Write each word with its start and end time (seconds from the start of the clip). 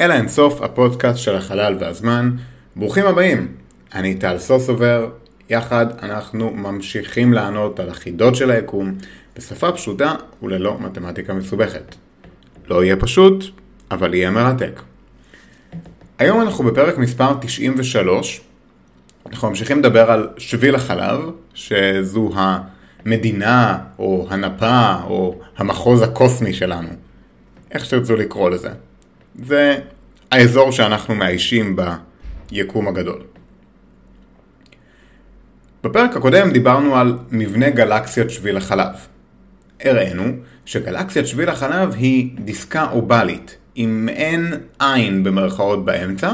אל 0.00 0.10
האינסוף, 0.10 0.62
הפודקאסט 0.62 1.18
של 1.18 1.36
החלל 1.36 1.76
והזמן. 1.80 2.30
ברוכים 2.76 3.06
הבאים, 3.06 3.48
אני 3.94 4.14
טל 4.14 4.38
סוסובר, 4.38 5.10
יחד 5.50 5.86
אנחנו 6.02 6.50
ממשיכים 6.50 7.32
לענות 7.32 7.80
על 7.80 7.88
החידות 7.88 8.34
של 8.34 8.50
היקום 8.50 8.94
בשפה 9.36 9.72
פשוטה 9.72 10.14
וללא 10.42 10.76
מתמטיקה 10.80 11.34
מסובכת. 11.34 11.94
לא 12.68 12.84
יהיה 12.84 12.96
פשוט, 12.96 13.44
אבל 13.90 14.14
יהיה 14.14 14.30
מרתק. 14.30 14.80
היום 16.18 16.40
אנחנו 16.40 16.64
בפרק 16.64 16.98
מספר 16.98 17.34
93, 17.40 18.40
אנחנו 19.26 19.48
ממשיכים 19.48 19.78
לדבר 19.78 20.10
על 20.10 20.28
שביל 20.36 20.74
החלב, 20.74 21.20
שזו 21.54 22.30
המדינה 22.34 23.78
או 23.98 24.26
הנפה 24.30 24.94
או 25.04 25.38
המחוז 25.56 26.02
הקוסמי 26.02 26.54
שלנו, 26.54 26.88
איך 27.70 27.84
שתרצו 27.84 28.16
לקרוא 28.16 28.50
לזה. 28.50 28.70
זה 29.44 29.78
האזור 30.30 30.72
שאנחנו 30.72 31.14
מאיישים 31.14 31.76
ביקום 32.50 32.88
הגדול. 32.88 33.22
בפרק 35.84 36.16
הקודם 36.16 36.50
דיברנו 36.50 36.96
על 36.96 37.18
מבנה 37.30 37.70
גלקסיית 37.70 38.30
שביל 38.30 38.56
החלב. 38.56 38.92
הראינו 39.80 40.24
שגלקסיית 40.64 41.26
שביל 41.26 41.48
החלב 41.48 41.94
היא 41.94 42.30
דיסקה 42.38 42.90
אובלית 42.90 43.56
עם 43.74 44.06
מעין 44.06 44.54
עין 44.78 45.24
במרכאות 45.24 45.84
באמצע, 45.84 46.32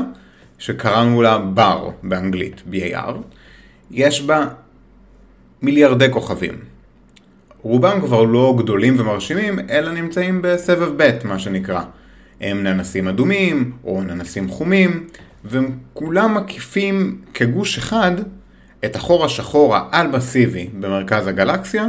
שקראנו 0.58 1.22
לה 1.22 1.38
בר 1.38 1.90
באנגלית, 2.02 2.62
BAR. 2.72 3.12
יש 3.90 4.22
בה 4.22 4.46
מיליארדי 5.62 6.06
כוכבים. 6.10 6.54
רובם 7.62 8.00
כבר 8.00 8.22
לא 8.22 8.54
גדולים 8.58 9.00
ומרשימים, 9.00 9.58
אלא 9.70 9.92
נמצאים 9.92 10.42
בסבב 10.42 10.92
ב', 10.96 11.18
מה 11.24 11.38
שנקרא. 11.38 11.82
הם 12.44 12.62
ננסים 12.62 13.08
אדומים 13.08 13.72
או 13.84 14.02
ננסים 14.02 14.48
חומים, 14.48 15.06
והם 15.44 15.78
כולם 15.92 16.34
מקיפים 16.34 17.22
כגוש 17.34 17.78
אחד 17.78 18.12
את 18.84 18.96
החור 18.96 19.24
השחור 19.24 19.76
האל-מסיבי 19.76 20.68
במרכז 20.80 21.26
הגלקסיה, 21.26 21.88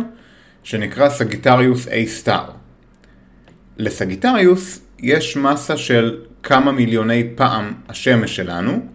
שנקרא 0.63 1.09
סגיטריוס 1.09 1.87
A 1.87 1.91
סטאר. 2.05 2.45
לסגיטריוס 3.77 4.79
יש 4.99 5.37
מסה 5.37 5.77
של 5.77 6.19
כמה 6.43 6.71
מיליוני 6.71 7.23
פעם 7.35 7.73
השמש 7.89 8.35
שלנו, 8.35 8.85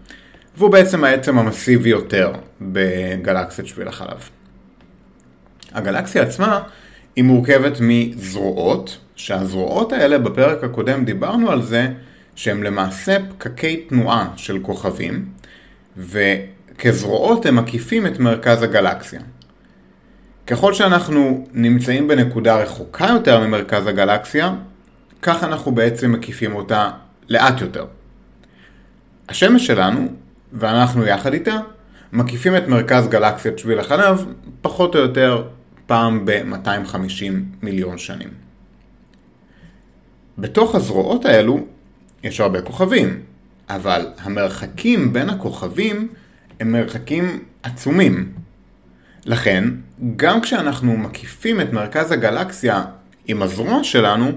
והוא 0.56 0.70
בעצם 0.70 1.04
העצם 1.04 1.38
המסיבי 1.38 1.88
יותר 1.88 2.32
בגלקסיית 2.60 3.68
שביל 3.68 3.88
החלב. 3.88 4.28
הגלקסיה 5.72 6.22
עצמה 6.22 6.62
היא 7.16 7.24
מורכבת 7.24 7.78
מזרועות, 7.80 8.98
שהזרועות 9.20 9.92
האלה 9.92 10.18
בפרק 10.18 10.64
הקודם 10.64 11.04
דיברנו 11.04 11.50
על 11.50 11.62
זה 11.62 11.88
שהם 12.34 12.62
למעשה 12.62 13.16
פקקי 13.28 13.76
תנועה 13.76 14.28
של 14.36 14.58
כוכבים, 14.62 15.28
וכזרועות 15.96 17.46
הם 17.46 17.56
מקיפים 17.56 18.06
את 18.06 18.18
מרכז 18.18 18.62
הגלקסיה. 18.62 19.20
ככל 20.46 20.74
שאנחנו 20.74 21.46
נמצאים 21.52 22.08
בנקודה 22.08 22.56
רחוקה 22.56 23.06
יותר 23.06 23.46
ממרכז 23.46 23.86
הגלקסיה, 23.86 24.54
כך 25.22 25.44
אנחנו 25.44 25.72
בעצם 25.72 26.12
מקיפים 26.12 26.54
אותה 26.54 26.90
לאט 27.28 27.60
יותר. 27.60 27.86
השמש 29.28 29.66
שלנו, 29.66 30.08
ואנחנו 30.52 31.06
יחד 31.06 31.32
איתה, 31.32 31.56
מקיפים 32.12 32.56
את 32.56 32.68
מרכז 32.68 33.08
גלקסיית 33.08 33.58
שביל 33.58 33.78
החלב 33.78 34.24
פחות 34.62 34.94
או 34.94 35.00
יותר 35.00 35.44
פעם 35.86 36.24
ב-250 36.24 37.32
מיליון 37.62 37.98
שנים. 37.98 38.49
בתוך 40.38 40.74
הזרועות 40.74 41.24
האלו 41.24 41.60
יש 42.22 42.40
הרבה 42.40 42.62
כוכבים, 42.62 43.20
אבל 43.68 44.06
המרחקים 44.18 45.12
בין 45.12 45.30
הכוכבים 45.30 46.08
הם 46.60 46.72
מרחקים 46.72 47.44
עצומים. 47.62 48.32
לכן, 49.26 49.64
גם 50.16 50.40
כשאנחנו 50.40 50.96
מקיפים 50.96 51.60
את 51.60 51.72
מרכז 51.72 52.12
הגלקסיה 52.12 52.84
עם 53.26 53.42
הזרוע 53.42 53.84
שלנו, 53.84 54.32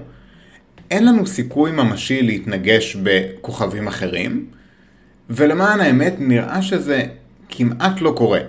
אין 0.90 1.06
לנו 1.06 1.26
סיכוי 1.26 1.72
ממשי 1.72 2.22
להתנגש 2.22 2.96
בכוכבים 2.96 3.88
אחרים, 3.88 4.46
ולמען 5.30 5.80
האמת 5.80 6.14
נראה 6.18 6.62
שזה 6.62 7.02
כמעט 7.48 8.00
לא 8.00 8.14
קורה. 8.16 8.40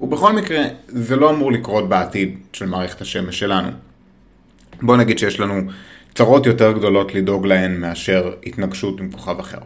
ובכל 0.00 0.32
מקרה, 0.32 0.64
זה 0.88 1.16
לא 1.16 1.30
אמור 1.30 1.52
לקרות 1.52 1.88
בעתיד 1.88 2.38
של 2.52 2.66
מערכת 2.66 3.00
השמש 3.00 3.38
שלנו. 3.38 3.68
בוא 4.82 4.96
נגיד 4.96 5.18
שיש 5.18 5.40
לנו 5.40 5.60
צרות 6.14 6.46
יותר 6.46 6.72
גדולות 6.72 7.14
לדאוג 7.14 7.46
להן 7.46 7.80
מאשר 7.80 8.34
התנגשות 8.46 9.00
עם 9.00 9.10
כוכב 9.10 9.38
אחר. 9.38 9.58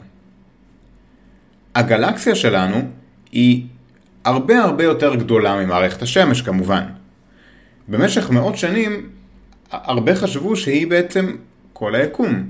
הגלקסיה 1.75 2.35
שלנו 2.35 2.77
היא 3.33 3.67
הרבה 4.25 4.59
הרבה 4.59 4.85
יותר 4.85 5.15
גדולה 5.15 5.65
ממערכת 5.65 6.03
השמש 6.03 6.43
כמובן. 6.43 6.83
במשך 7.89 8.31
מאות 8.31 8.57
שנים 8.57 9.09
הרבה 9.71 10.15
חשבו 10.15 10.57
שהיא 10.57 10.87
בעצם 10.87 11.37
כל 11.73 11.95
היקום. 11.95 12.49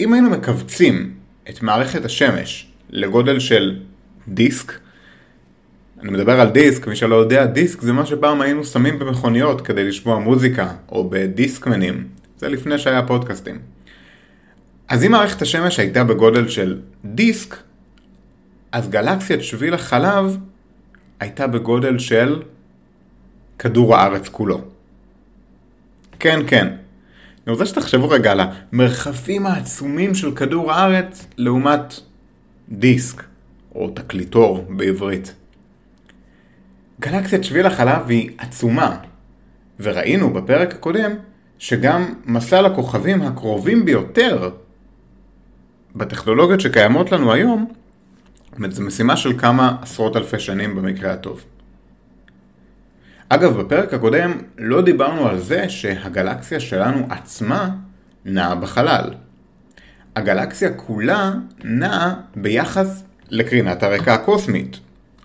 אם 0.00 0.12
היינו 0.12 0.30
מכווצים 0.30 1.14
את 1.50 1.62
מערכת 1.62 2.04
השמש 2.04 2.66
לגודל 2.90 3.38
של 3.38 3.80
דיסק, 4.28 4.72
אני 6.00 6.10
מדבר 6.10 6.40
על 6.40 6.48
דיסק, 6.50 6.86
מי 6.86 6.96
שלא 6.96 7.14
יודע, 7.14 7.46
דיסק 7.46 7.82
זה 7.82 7.92
מה 7.92 8.06
שפעם 8.06 8.40
היינו 8.40 8.64
שמים 8.64 8.98
במכוניות 8.98 9.60
כדי 9.60 9.84
לשמוע 9.84 10.18
מוזיקה, 10.18 10.72
או 10.88 11.10
בדיסקמנים, 11.10 12.06
זה 12.42 12.48
לפני 12.48 12.78
שהיה 12.78 13.02
פודקאסטים. 13.02 13.58
אז 14.88 15.04
אם 15.04 15.12
מערכת 15.12 15.42
השמש 15.42 15.78
הייתה 15.78 16.04
בגודל 16.04 16.48
של 16.48 16.80
דיסק, 17.04 17.56
אז 18.72 18.88
גלקסיית 18.88 19.42
שביל 19.42 19.74
החלב 19.74 20.38
הייתה 21.20 21.46
בגודל 21.46 21.98
של 21.98 22.42
כדור 23.58 23.96
הארץ 23.96 24.28
כולו. 24.28 24.60
כן, 26.18 26.40
כן. 26.46 26.66
אני 27.46 27.52
רוצה 27.52 27.66
שתחשבו 27.66 28.08
רגע 28.08 28.32
על 28.32 28.40
המרחבים 28.40 29.46
העצומים 29.46 30.14
של 30.14 30.34
כדור 30.34 30.72
הארץ 30.72 31.26
לעומת 31.36 31.94
דיסק, 32.68 33.22
או 33.74 33.90
תקליטור 33.90 34.66
בעברית. 34.68 35.34
גלקסיית 37.00 37.44
שביל 37.44 37.66
החלב 37.66 38.08
היא 38.08 38.30
עצומה, 38.38 38.96
וראינו 39.80 40.32
בפרק 40.32 40.74
הקודם 40.74 41.12
שגם 41.62 42.14
מסע 42.26 42.62
לכוכבים 42.62 43.22
הקרובים 43.22 43.84
ביותר 43.84 44.50
בטכנולוגיות 45.96 46.60
שקיימות 46.60 47.12
לנו 47.12 47.32
היום, 47.32 47.72
זו 48.68 48.82
משימה 48.82 49.16
של 49.16 49.38
כמה 49.38 49.76
עשרות 49.82 50.16
אלפי 50.16 50.38
שנים 50.38 50.76
במקרה 50.76 51.12
הטוב. 51.12 51.44
אגב, 53.28 53.60
בפרק 53.60 53.94
הקודם 53.94 54.32
לא 54.58 54.82
דיברנו 54.82 55.28
על 55.28 55.38
זה 55.38 55.68
שהגלקסיה 55.68 56.60
שלנו 56.60 57.06
עצמה 57.10 57.70
נעה 58.24 58.54
בחלל. 58.54 59.14
הגלקסיה 60.16 60.72
כולה 60.72 61.32
נעה 61.64 62.14
ביחס 62.36 63.02
לקרינת 63.30 63.82
הרקע 63.82 64.14
הקוסמית, 64.14 64.80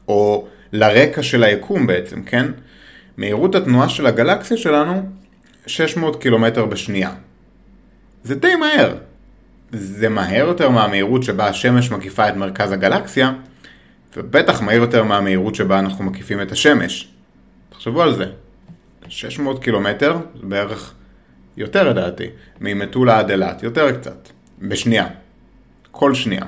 או 0.07 0.47
לרקע 0.71 1.23
של 1.23 1.43
היקום 1.43 1.87
בעצם, 1.87 2.23
כן? 2.23 2.51
מהירות 3.17 3.55
התנועה 3.55 3.89
של 3.89 4.05
הגלקסיה 4.05 4.57
שלנו 4.57 5.17
600 5.67 6.21
קילומטר 6.21 6.65
בשנייה. 6.65 7.11
זה 8.23 8.35
די 8.35 8.55
מהר. 8.55 8.95
זה 9.71 10.09
מהר 10.09 10.47
יותר 10.47 10.69
מהמהירות 10.69 11.23
שבה 11.23 11.47
השמש 11.47 11.91
מקיפה 11.91 12.29
את 12.29 12.35
מרכז 12.35 12.71
הגלקסיה, 12.71 13.33
ובטח 14.17 14.61
מהיר 14.61 14.81
יותר 14.81 15.03
מהמהירות 15.03 15.55
שבה 15.55 15.79
אנחנו 15.79 16.03
מקיפים 16.03 16.41
את 16.41 16.51
השמש. 16.51 17.07
תחשבו 17.69 18.01
על 18.01 18.15
זה. 18.15 18.25
600 19.07 19.63
קילומטר, 19.63 20.17
זה 20.35 20.47
בערך 20.47 20.93
יותר 21.57 21.89
לדעתי, 21.89 22.25
ממטולה 22.61 23.19
עד 23.19 23.31
אילת, 23.31 23.63
יותר 23.63 23.91
קצת, 23.91 24.29
בשנייה. 24.59 25.07
כל 25.91 26.13
שנייה. 26.13 26.45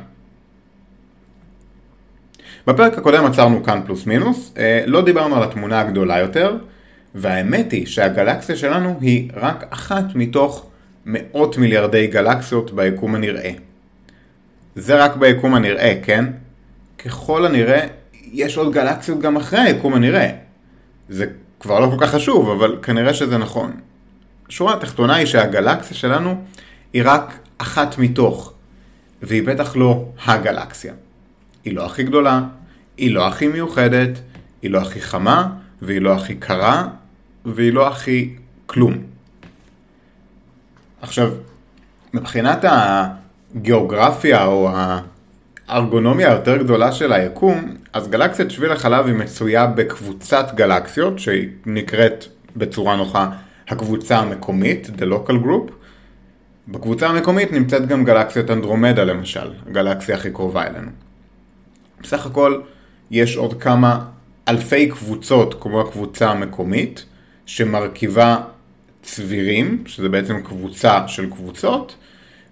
בפרק 2.67 2.97
הקודם 2.97 3.25
עצרנו 3.25 3.63
כאן 3.63 3.81
פלוס 3.85 4.05
מינוס, 4.05 4.53
אה, 4.57 4.83
לא 4.85 5.01
דיברנו 5.01 5.35
על 5.35 5.43
התמונה 5.43 5.79
הגדולה 5.79 6.19
יותר, 6.19 6.57
והאמת 7.15 7.71
היא 7.71 7.85
שהגלקסיה 7.85 8.55
שלנו 8.55 8.97
היא 9.01 9.29
רק 9.35 9.65
אחת 9.69 10.05
מתוך 10.15 10.69
מאות 11.05 11.57
מיליארדי 11.57 12.07
גלקסיות 12.07 12.71
ביקום 12.71 13.15
הנראה. 13.15 13.51
זה 14.75 15.03
רק 15.03 15.15
ביקום 15.15 15.55
הנראה, 15.55 15.99
כן? 16.03 16.25
ככל 17.05 17.45
הנראה, 17.45 17.87
יש 18.31 18.57
עוד 18.57 18.73
גלקסיות 18.73 19.19
גם 19.19 19.37
אחרי 19.37 19.59
היקום 19.59 19.93
הנראה. 19.93 20.31
זה 21.09 21.25
כבר 21.59 21.79
לא 21.79 21.89
כל 21.97 22.05
כך 22.05 22.11
חשוב, 22.11 22.49
אבל 22.49 22.77
כנראה 22.81 23.13
שזה 23.13 23.37
נכון. 23.37 23.71
השורה 24.49 24.73
התחתונה 24.73 25.15
היא 25.15 25.25
שהגלקסיה 25.25 25.97
שלנו 25.97 26.43
היא 26.93 27.01
רק 27.05 27.39
אחת 27.57 27.97
מתוך, 27.97 28.53
והיא 29.21 29.43
בטח 29.43 29.75
לא 29.75 30.05
הגלקסיה. 30.25 30.93
היא 31.65 31.75
לא 31.75 31.85
הכי 31.85 32.03
גדולה, 32.03 32.41
היא 32.97 33.11
לא 33.11 33.27
הכי 33.27 33.47
מיוחדת, 33.47 34.19
היא 34.61 34.71
לא 34.71 34.81
הכי 34.81 35.01
חמה, 35.01 35.49
והיא 35.81 36.01
לא 36.01 36.13
הכי 36.13 36.35
קרה, 36.35 36.87
והיא 37.45 37.73
לא 37.73 37.87
הכי 37.87 38.35
כלום. 38.65 38.93
עכשיו, 41.01 41.31
מבחינת 42.13 42.65
הגיאוגרפיה 43.55 44.45
או 44.45 44.69
הארגונומיה 45.67 46.31
היותר 46.31 46.57
גדולה 46.57 46.91
של 46.91 47.13
היקום, 47.13 47.75
אז 47.93 48.07
גלקסיית 48.07 48.51
שביל 48.51 48.71
החלב 48.71 49.05
היא 49.05 49.15
מצויה 49.15 49.67
בקבוצת 49.67 50.51
גלקסיות 50.55 51.19
שנקראת 51.19 52.25
בצורה 52.55 52.95
נוחה 52.95 53.29
הקבוצה 53.67 54.17
המקומית, 54.17 54.89
The 54.97 55.03
Local 55.03 55.45
Group. 55.45 55.71
בקבוצה 56.67 57.07
המקומית 57.07 57.51
נמצאת 57.51 57.87
גם 57.87 58.03
גלקסיית 58.03 58.51
אנדרומדה 58.51 59.03
למשל, 59.03 59.53
הגלקסיה 59.67 60.15
הכי 60.15 60.31
קרובה 60.31 60.67
אלינו. 60.67 60.91
בסך 62.01 62.25
הכל 62.25 62.61
יש 63.11 63.37
עוד 63.37 63.61
כמה 63.61 64.05
אלפי 64.47 64.89
קבוצות 64.89 65.61
כמו 65.61 65.81
הקבוצה 65.81 66.29
המקומית, 66.29 67.05
שמרכיבה 67.49 68.37
צבירים, 69.01 69.83
שזה 69.85 70.09
בעצם 70.09 70.41
קבוצה 70.41 71.07
של 71.07 71.29
קבוצות, 71.29 71.95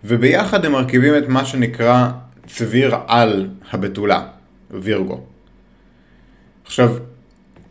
וביחד 0.03 0.65
הם 0.65 0.71
מרכיבים 0.71 1.17
את 1.17 1.27
מה 1.27 1.45
שנקרא 1.45 2.09
צביר 2.47 2.95
על 3.07 3.49
הבתולה, 3.71 4.27
וירגו. 4.71 5.21
עכשיו, 6.65 6.97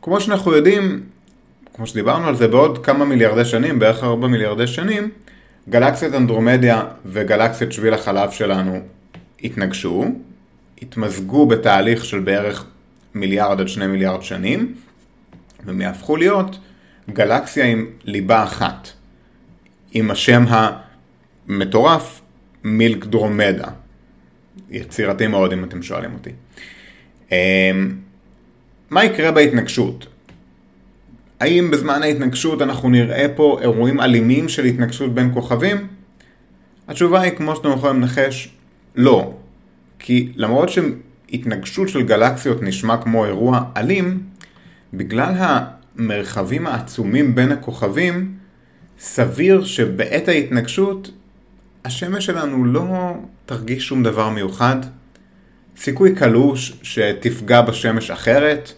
כמו 0.02 0.20
שאנחנו 0.20 0.52
יודעים, 0.52 1.02
כמו 1.74 1.86
שדיברנו 1.86 2.26
על 2.26 2.36
זה, 2.36 2.48
בעוד 2.48 2.84
כמה 2.84 3.04
מיליארדי 3.04 3.44
שנים, 3.44 3.78
בערך 3.78 4.04
4 4.04 4.28
מיליארדי 4.28 4.66
שנים, 4.66 5.10
גלקסיית 5.68 6.14
אנדרומדיה 6.14 6.82
וגלקסיית 7.06 7.72
שביל 7.72 7.94
החלב 7.94 8.30
שלנו 8.30 8.80
התנגשו, 9.42 10.04
התמזגו 10.82 11.46
בתהליך 11.46 12.04
של 12.04 12.20
בערך 12.20 12.64
מיליארד 13.14 13.60
עד 13.60 13.68
שני 13.68 13.86
מיליארד 13.86 14.22
שנים, 14.22 14.74
והם 15.64 15.80
יהפכו 15.80 16.16
להיות 16.16 16.58
גלקסיה 17.10 17.66
עם 17.66 17.86
ליבה 18.04 18.44
אחת, 18.44 18.88
עם 19.92 20.10
השם 20.10 20.44
המטורף 20.48 22.20
מילק 22.64 23.04
דרומדה. 23.04 23.68
יצירתי 24.70 25.26
מאוד 25.26 25.52
אם 25.52 25.64
אתם 25.64 25.82
שואלים 25.82 26.14
אותי. 26.14 26.30
אמ, 27.32 27.96
מה 28.90 29.04
יקרה 29.04 29.32
בהתנגשות? 29.32 30.06
האם 31.40 31.70
בזמן 31.70 32.02
ההתנגשות 32.02 32.62
אנחנו 32.62 32.90
נראה 32.90 33.26
פה 33.36 33.58
אירועים 33.62 34.00
אלימים 34.00 34.48
של 34.48 34.64
התנגשות 34.64 35.14
בין 35.14 35.30
כוכבים? 35.34 35.86
התשובה 36.88 37.20
היא, 37.20 37.32
כמו 37.32 37.56
שאתם 37.56 37.70
יכולים 37.70 38.00
לנחש, 38.00 38.48
לא. 38.94 39.34
כי 39.98 40.32
למרות 40.36 40.68
שהתנגשות 40.68 41.88
של 41.88 42.02
גלקסיות 42.02 42.62
נשמע 42.62 42.96
כמו 42.96 43.24
אירוע 43.24 43.64
אלים, 43.76 44.22
בגלל 44.94 45.34
המרחבים 45.98 46.66
העצומים 46.66 47.34
בין 47.34 47.52
הכוכבים, 47.52 48.34
סביר 48.98 49.64
שבעת 49.64 50.28
ההתנגשות 50.28 51.10
השמש 51.84 52.26
שלנו 52.26 52.64
לא 52.64 53.14
תרגיש 53.46 53.86
שום 53.86 54.02
דבר 54.02 54.30
מיוחד. 54.30 54.76
סיכוי 55.76 56.14
קלוש 56.14 56.78
שתפגע 56.82 57.60
בשמש 57.60 58.10
אחרת, 58.10 58.72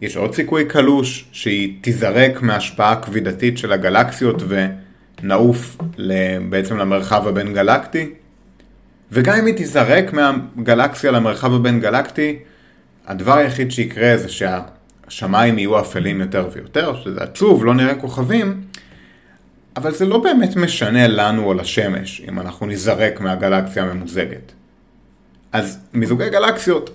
יש 0.00 0.16
עוד 0.16 0.34
סיכוי 0.34 0.64
קלוש 0.64 1.24
שהיא 1.32 1.76
תיזרק 1.80 2.42
מההשפעה 2.42 2.92
הכבידתית 2.92 3.58
של 3.58 3.72
הגלקסיות 3.72 4.42
ונעוף 5.22 5.76
בעצם 6.48 6.76
למרחב 6.78 7.26
הבין 7.26 7.54
גלקטי. 7.54 8.10
וגם 9.12 9.38
אם 9.38 9.46
היא 9.46 9.54
תיזרק 9.54 10.12
מהגלקסיה 10.12 11.10
למרחב 11.10 11.54
הבין 11.54 11.80
גלקטי, 11.80 12.38
הדבר 13.06 13.36
היחיד 13.36 13.70
שיקרה 13.70 14.16
זה 14.16 14.28
שהשמיים 15.12 15.58
יהיו 15.58 15.80
אפלים 15.80 16.20
יותר 16.20 16.48
ויותר, 16.52 17.02
שזה 17.04 17.22
עצוב, 17.22 17.64
לא 17.64 17.74
נראה 17.74 17.94
כוכבים, 17.94 18.60
אבל 19.76 19.94
זה 19.94 20.06
לא 20.06 20.18
באמת 20.18 20.56
משנה 20.56 21.08
לנו 21.08 21.44
או 21.44 21.54
לשמש 21.54 22.22
אם 22.28 22.40
אנחנו 22.40 22.66
ניזרק 22.66 23.20
מהגלקסיה 23.20 23.84
הממוזגת. 23.84 24.52
אז 25.52 25.78
מיזוגי 25.92 26.30
גלקסיות 26.30 26.90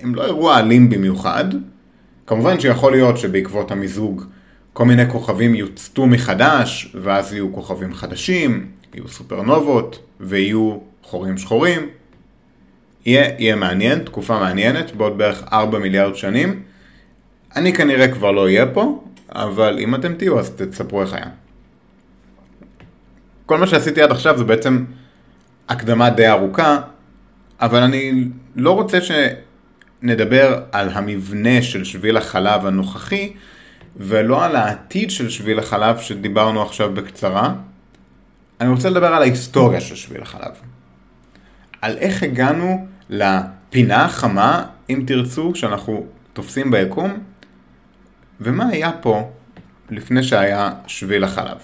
הם 0.00 0.14
לא 0.14 0.24
אירוע 0.26 0.58
אלים 0.58 0.90
במיוחד, 0.90 1.44
כמובן 2.26 2.60
שיכול 2.60 2.92
להיות 2.92 3.18
שבעקבות 3.18 3.70
המיזוג 3.70 4.24
כל 4.72 4.84
מיני 4.84 5.10
כוכבים 5.10 5.54
יוצתו 5.54 6.06
מחדש, 6.06 6.96
ואז 7.02 7.32
יהיו 7.32 7.52
כוכבים 7.52 7.94
חדשים, 7.94 8.66
יהיו 8.94 9.08
סופרנובות, 9.08 9.98
ויהיו 10.20 10.78
חורים 11.02 11.38
שחורים. 11.38 11.88
יהיה, 13.06 13.30
יהיה 13.38 13.56
מעניין, 13.56 13.98
תקופה 13.98 14.38
מעניינת, 14.38 14.94
בעוד 14.96 15.18
בערך 15.18 15.42
4 15.52 15.78
מיליארד 15.78 16.16
שנים. 16.16 16.62
אני 17.56 17.72
כנראה 17.72 18.08
כבר 18.08 18.30
לא 18.30 18.44
אהיה 18.44 18.66
פה, 18.66 19.04
אבל 19.28 19.78
אם 19.78 19.94
אתם 19.94 20.14
תהיו 20.14 20.38
אז 20.38 20.50
תספרו 20.50 21.02
איך 21.02 21.12
היה. 21.12 21.26
כל 23.46 23.58
מה 23.58 23.66
שעשיתי 23.66 24.02
עד 24.02 24.10
עכשיו 24.10 24.38
זה 24.38 24.44
בעצם 24.44 24.84
הקדמה 25.68 26.10
די 26.10 26.28
ארוכה, 26.28 26.80
אבל 27.60 27.82
אני 27.82 28.28
לא 28.56 28.70
רוצה 28.70 28.98
שנדבר 29.00 30.62
על 30.72 30.88
המבנה 30.88 31.62
של 31.62 31.84
שביל 31.84 32.16
החלב 32.16 32.66
הנוכחי, 32.66 33.32
ולא 33.96 34.44
על 34.44 34.56
העתיד 34.56 35.10
של 35.10 35.30
שביל 35.30 35.58
החלב 35.58 35.98
שדיברנו 35.98 36.62
עכשיו 36.62 36.94
בקצרה. 36.94 37.54
אני 38.60 38.68
רוצה 38.68 38.90
לדבר 38.90 39.14
על 39.14 39.22
ההיסטוריה 39.22 39.80
של 39.80 39.94
שביל 39.94 40.22
החלב. 40.22 40.52
על 41.82 41.98
איך 41.98 42.22
הגענו 42.22 42.86
לפינה 43.10 44.04
החמה, 44.04 44.64
אם 44.90 45.04
תרצו, 45.06 45.54
שאנחנו 45.54 46.06
תופסים 46.32 46.70
ביקום, 46.70 47.18
ומה 48.44 48.68
היה 48.68 48.92
פה 48.92 49.30
לפני 49.90 50.22
שהיה 50.22 50.72
שביל 50.86 51.24
החלב. 51.24 51.58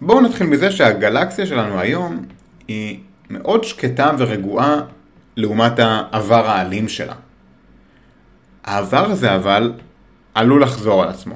בואו 0.00 0.20
נתחיל 0.20 0.46
מזה 0.46 0.70
שהגלקסיה 0.70 1.46
שלנו 1.46 1.80
היום 1.80 2.24
היא 2.68 3.00
מאוד 3.30 3.64
שקטה 3.64 4.10
ורגועה 4.18 4.80
לעומת 5.36 5.78
העבר 5.78 6.46
האלים 6.50 6.88
שלה. 6.88 7.14
העבר 8.64 9.10
הזה 9.10 9.34
אבל 9.34 9.72
עלול 10.34 10.62
לחזור 10.62 11.02
על 11.02 11.08
עצמו. 11.08 11.34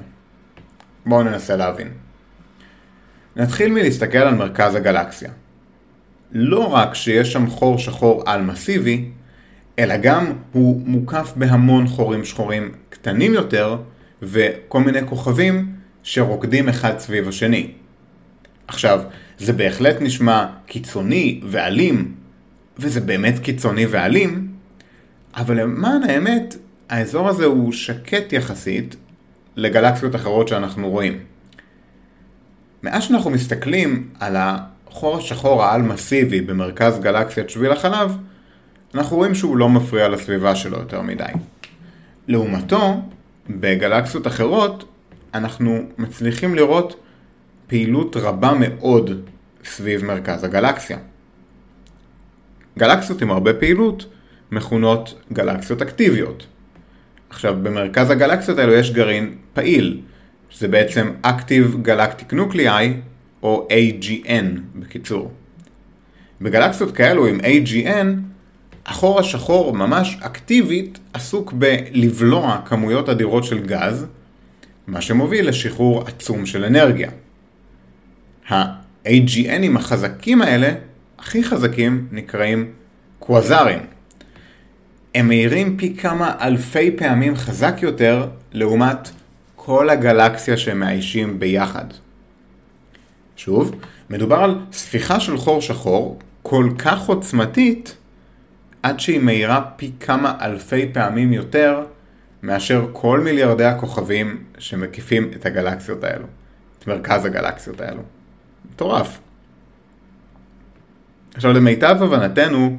בואו 1.07 1.23
ננסה 1.23 1.57
להבין. 1.57 1.89
נתחיל 3.37 3.73
מלהסתכל 3.73 4.19
על 4.19 4.35
מרכז 4.35 4.75
הגלקסיה. 4.75 5.31
לא 6.33 6.73
רק 6.73 6.95
שיש 6.95 7.33
שם 7.33 7.47
חור 7.47 7.79
שחור 7.79 8.23
על 8.27 8.43
מסיבי, 8.43 9.11
אלא 9.81 9.97
גם 9.97 10.33
הוא 10.53 10.83
מוקף 10.87 11.33
בהמון 11.37 11.87
חורים 11.87 12.25
שחורים 12.25 12.73
קטנים 12.91 13.35
יותר 13.35 13.77
וכל 14.23 14.81
מיני 14.81 15.07
כוכבים 15.07 15.73
שרוקדים 16.03 16.69
אחד 16.69 16.99
סביב 16.99 17.29
השני. 17.29 17.71
עכשיו, 18.69 19.01
זה 19.39 19.53
בהחלט 19.53 19.97
נשמע 20.01 20.47
קיצוני 20.67 21.41
ואלים, 21.45 22.15
וזה 22.79 23.01
באמת 23.01 23.39
קיצוני 23.39 23.87
ואלים, 23.87 24.49
אבל 25.37 25.61
למען 25.61 26.03
האמת, 26.03 26.57
האזור 26.89 27.29
הזה 27.29 27.45
הוא 27.45 27.73
שקט 27.73 28.33
יחסית 28.33 28.97
לגלקסיות 29.57 30.15
אחרות 30.15 30.49
שאנחנו 30.49 30.91
רואים. 30.91 31.19
מאז 32.83 33.03
שאנחנו 33.03 33.31
מסתכלים 33.31 34.09
על 34.21 34.37
החור 34.39 35.19
השחור 35.19 35.65
העל-מסיבי 35.65 36.41
במרכז 36.41 36.99
גלקסיית 36.99 37.51
שביל 37.51 37.73
החלב, 37.73 38.17
אנחנו 38.95 39.17
רואים 39.17 39.35
שהוא 39.35 39.57
לא 39.57 39.69
מפריע 39.69 40.09
לסביבה 40.09 40.55
שלו 40.55 40.79
יותר 40.79 41.03
מדי. 41.03 41.33
לעומתו, 42.29 43.03
בגלקסיות 43.51 44.27
אחרות, 44.27 44.85
אנחנו 45.35 45.79
מצליחים 45.99 46.55
לראות 46.55 47.01
פעילות 47.67 48.17
רבה 48.17 48.53
מאוד 48.59 49.31
סביב 49.65 50.05
מרכז 50.05 50.45
הגלקסיה. 50.45 50.99
גלקסיות 52.79 53.23
עם 53.23 53.31
הרבה 53.31 53.55
פעילות 53.55 54.07
מכונות 54.53 55.15
גלקסיות 55.33 55.83
אקטיביות. 55.83 56.47
עכשיו, 57.31 57.57
במרכז 57.63 58.11
הגלקסיות 58.11 58.59
האלו 58.59 58.73
יש 58.73 58.91
גרעין 58.91 59.35
פעיל, 59.55 60.01
שזה 60.51 60.69
בעצם 60.69 61.13
Active 61.25 61.87
Galactic 61.87 62.33
Nuclei, 62.33 62.69
או 63.43 63.69
AGN 63.71 64.45
בקיצור. 64.75 65.33
בגלקסיות 66.41 66.93
כאלו 66.93 67.27
עם 67.27 67.41
AGN, 67.41 68.30
החור 68.87 69.21
השחור 69.21 69.73
ממש 69.73 70.19
אקטיבית 70.21 70.99
עסוק 71.13 71.53
בלבלוע 71.53 72.61
כמויות 72.65 73.09
אדירות 73.09 73.45
של 73.45 73.67
גז, 73.67 74.07
מה 74.87 75.01
שמוביל 75.01 75.49
לשחרור 75.49 76.03
עצום 76.09 76.47
של 76.47 76.65
אנרגיה. 76.65 77.11
ה-AGNים 78.49 79.77
החזקים 79.79 80.43
האלה, 80.43 80.73
הכי 81.19 81.45
חזקים, 81.45 82.09
נקראים 82.13 82.73
קווזרים. 83.19 83.79
הם 85.15 85.29
מהירים 85.29 85.77
פי 85.77 85.97
כמה 85.97 86.35
אלפי 86.41 86.91
פעמים 86.91 87.37
חזק 87.37 87.79
יותר 87.83 88.29
לעומת 88.53 89.11
כל 89.57 89.91
הגלקסיה 89.91 90.57
שהם 90.57 90.81
מאיישים 90.81 91.39
ביחד. 91.41 91.85
שוב, 93.37 93.75
מדובר 94.11 94.37
על 94.37 94.59
ספיחה 94.73 95.21
של 95.21 95.37
חור 95.37 95.61
שחור 95.61 96.19
כל 96.43 96.71
כך 96.79 97.09
עוצמתית 97.09 97.97
עד 98.83 99.01
שהיא 99.01 99.21
מהירה 99.21 99.71
פי 99.77 99.93
כמה 100.01 100.37
אלפי 100.41 100.91
פעמים 100.93 101.33
יותר 101.33 101.85
מאשר 102.43 102.87
כל 102.93 103.21
מיליארדי 103.21 103.65
הכוכבים 103.65 104.45
שמקיפים 104.59 105.31
את 105.37 105.47
הגלקסיות 105.47 106.05
האלו, 106.05 106.27
את 106.79 106.87
מרכז 106.87 107.25
הגלקסיות 107.25 107.81
האלו. 107.81 108.03
מטורף. 108.73 109.21
עכשיו 111.35 111.53
למיטב 111.53 111.97
הבנתנו, 112.03 112.77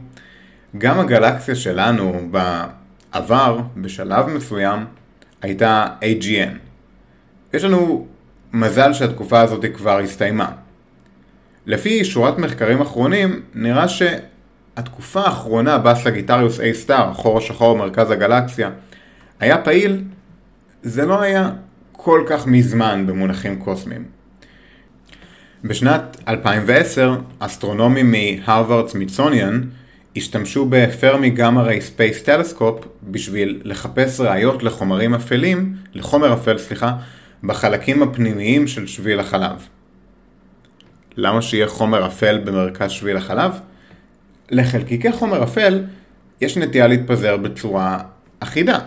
גם 0.77 0.99
הגלקסיה 0.99 1.55
שלנו 1.55 2.29
בעבר, 2.31 3.59
בשלב 3.77 4.25
מסוים, 4.27 4.85
הייתה 5.41 5.87
AGN. 6.01 6.57
יש 7.53 7.63
לנו 7.63 8.07
מזל 8.53 8.93
שהתקופה 8.93 9.41
הזאת 9.41 9.65
כבר 9.73 9.99
הסתיימה. 9.99 10.51
לפי 11.65 12.05
שורת 12.05 12.37
מחקרים 12.37 12.81
אחרונים, 12.81 13.41
נראה 13.53 13.87
שהתקופה 14.75 15.21
האחרונה 15.21 15.77
בה 15.77 15.95
Sagittarius 15.95 16.59
A 16.59 16.63
star, 16.73 17.09
החור 17.09 17.37
השחור 17.37 17.77
במרכז 17.77 18.11
הגלקסיה, 18.11 18.69
היה 19.39 19.57
פעיל, 19.57 20.03
זה 20.83 21.05
לא 21.05 21.21
היה 21.21 21.49
כל 21.91 22.23
כך 22.27 22.47
מזמן 22.47 23.07
במונחים 23.07 23.55
קוסמיים. 23.59 24.03
בשנת 25.63 26.17
2010, 26.27 27.15
אסטרונומים 27.39 28.11
מהרווארד 28.11 28.87
סמית'סוניאן 28.87 29.61
השתמשו 30.15 30.65
ב 30.69 31.29
Fermi 31.29 31.59
Gamma-ray 31.59 31.81
Space 31.81 32.23
Telescope 32.23 32.85
בשביל 33.03 33.61
לחפש 33.63 34.19
ראיות 34.19 34.63
לחומרים 34.63 35.13
אפלים, 35.13 35.75
לחומר 35.93 36.33
אפל, 36.33 36.57
סליחה, 36.57 36.93
בחלקים 37.43 38.03
הפנימיים 38.03 38.67
של 38.67 38.87
שביל 38.87 39.19
החלב. 39.19 39.67
למה 41.17 41.41
שיהיה 41.41 41.67
חומר 41.67 42.07
אפל 42.07 42.37
במרכז 42.37 42.91
שביל 42.91 43.17
החלב? 43.17 43.51
לחלקיקי 44.51 45.11
חומר 45.11 45.43
אפל 45.43 45.83
יש 46.41 46.57
נטייה 46.57 46.87
להתפזר 46.87 47.37
בצורה 47.37 47.97
אחידה. 48.39 48.79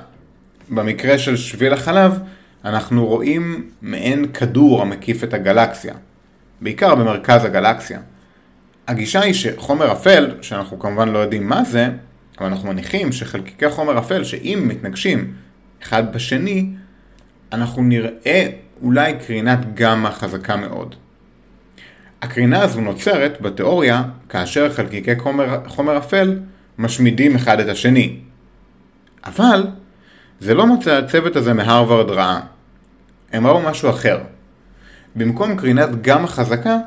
במקרה 0.71 1.19
של 1.19 1.37
שביל 1.37 1.73
החלב, 1.73 2.19
אנחנו 2.65 3.07
רואים 3.07 3.71
מעין 3.83 4.33
כדור 4.33 4.83
המקיף 4.83 5.25
את 5.25 5.35
הגלקסיה, 5.35 5.95
בעיקר 6.61 6.95
במרכז 6.95 7.45
הגלקסיה. 7.45 8.01
הגישה 8.89 9.21
היא 9.21 9.35
שחומר 9.35 9.93
אפל, 9.93 10.35
שאנחנו 10.43 10.79
כמובן 10.79 11.09
לא 11.09 11.19
יודעים 11.19 11.49
מה 11.49 11.65
זה, 11.65 11.89
אבל 12.39 12.47
אנחנו 12.47 12.69
מניחים 12.69 13.13
שחלקיקי 13.13 13.71
חומר 13.71 13.99
אפל 13.99 14.25
שאם 14.25 14.65
מתנגשים 14.69 15.35
אחד 15.83 16.15
בשני, 16.15 16.67
אנחנו 17.53 17.83
נראה 17.83 18.47
אולי 18.83 19.13
קרינת 19.27 19.75
גמא 19.75 20.11
חזקה 20.11 20.57
מאוד. 20.57 20.95
הקרינה 22.25 22.63
הזו 22.63 22.81
נוצרת 22.81 23.41
בתיאוריה 23.41 24.03
כאשר 24.29 24.73
חלקיקי 24.73 25.19
חומר, 25.19 25.59
חומר 25.67 25.99
אפל 25.99 26.39
משמידים 26.79 27.35
אחד 27.35 27.61
את 27.61 27.69
השני. 27.69 28.17
אבל 29.25 29.67
זה 30.41 30.55
לא 30.55 30.67
מוצא 30.67 30.93
הצוות 30.93 31.37
הזה 31.37 31.53
מהרווארד 31.53 32.11
רעה. 32.11 32.41
הם 33.33 33.47
ראו 33.47 33.63
משהו 33.63 33.91
אחר. 33.91 34.19
במקום 35.17 35.57
קרינת 35.57 36.03
גמא 36.03 36.27
חזקה, 36.27 36.79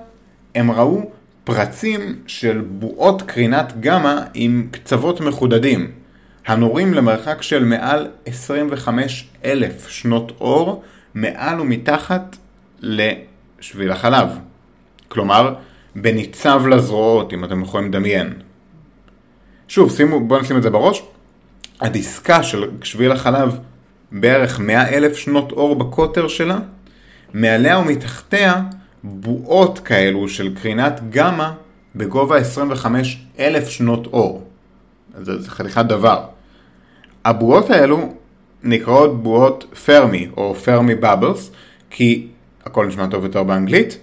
הם 0.55 0.71
ראו 0.71 1.11
פרצים 1.43 2.15
של 2.27 2.61
בועות 2.69 3.21
קרינת 3.21 3.73
גמא 3.79 4.15
עם 4.33 4.67
קצוות 4.71 5.21
מחודדים, 5.21 5.91
הנורים 6.45 6.93
למרחק 6.93 7.41
של 7.41 7.63
מעל 7.63 8.07
25 8.25 9.27
אלף 9.45 9.87
שנות 9.87 10.31
אור 10.41 10.83
מעל 11.13 11.61
ומתחת 11.61 12.37
לשביל 12.79 13.91
החלב. 13.91 14.27
כלומר, 15.07 15.53
בניצב 15.95 16.67
לזרועות, 16.67 17.33
אם 17.33 17.43
אתם 17.43 17.61
יכולים 17.61 17.87
לדמיין. 17.87 18.33
שוב, 19.67 19.91
שימו, 19.91 20.27
בואו 20.27 20.41
נשים 20.41 20.57
את 20.57 20.63
זה 20.63 20.69
בראש. 20.69 21.03
הדיסקה 21.81 22.43
של 22.43 22.69
שביל 22.83 23.11
החלב 23.11 23.59
בערך 24.11 24.59
100 24.59 24.89
אלף 24.89 25.17
שנות 25.17 25.51
אור 25.51 25.75
בקוטר 25.75 26.27
שלה, 26.27 26.59
מעליה 27.33 27.79
ומתחתיה 27.79 28.61
בועות 29.03 29.79
כאלו 29.79 30.29
של 30.29 30.55
קרינת 30.55 31.01
גמא 31.09 31.49
בגובה 31.95 32.37
25 32.37 33.25
אלף 33.39 33.69
שנות 33.69 34.07
אור. 34.07 34.47
זה, 35.21 35.41
זה 35.41 35.49
חתיכת 35.49 35.85
דבר. 35.85 36.23
הבועות 37.25 37.69
האלו 37.69 38.13
נקראות 38.63 39.23
בועות 39.23 39.75
פרמי 39.85 40.27
או 40.37 40.55
פרמי 40.55 40.95
בבלס, 40.95 41.51
כי 41.89 42.27
הכל 42.65 42.85
נשמע 42.85 43.07
טוב 43.07 43.23
יותר 43.23 43.43
באנגלית. 43.43 43.97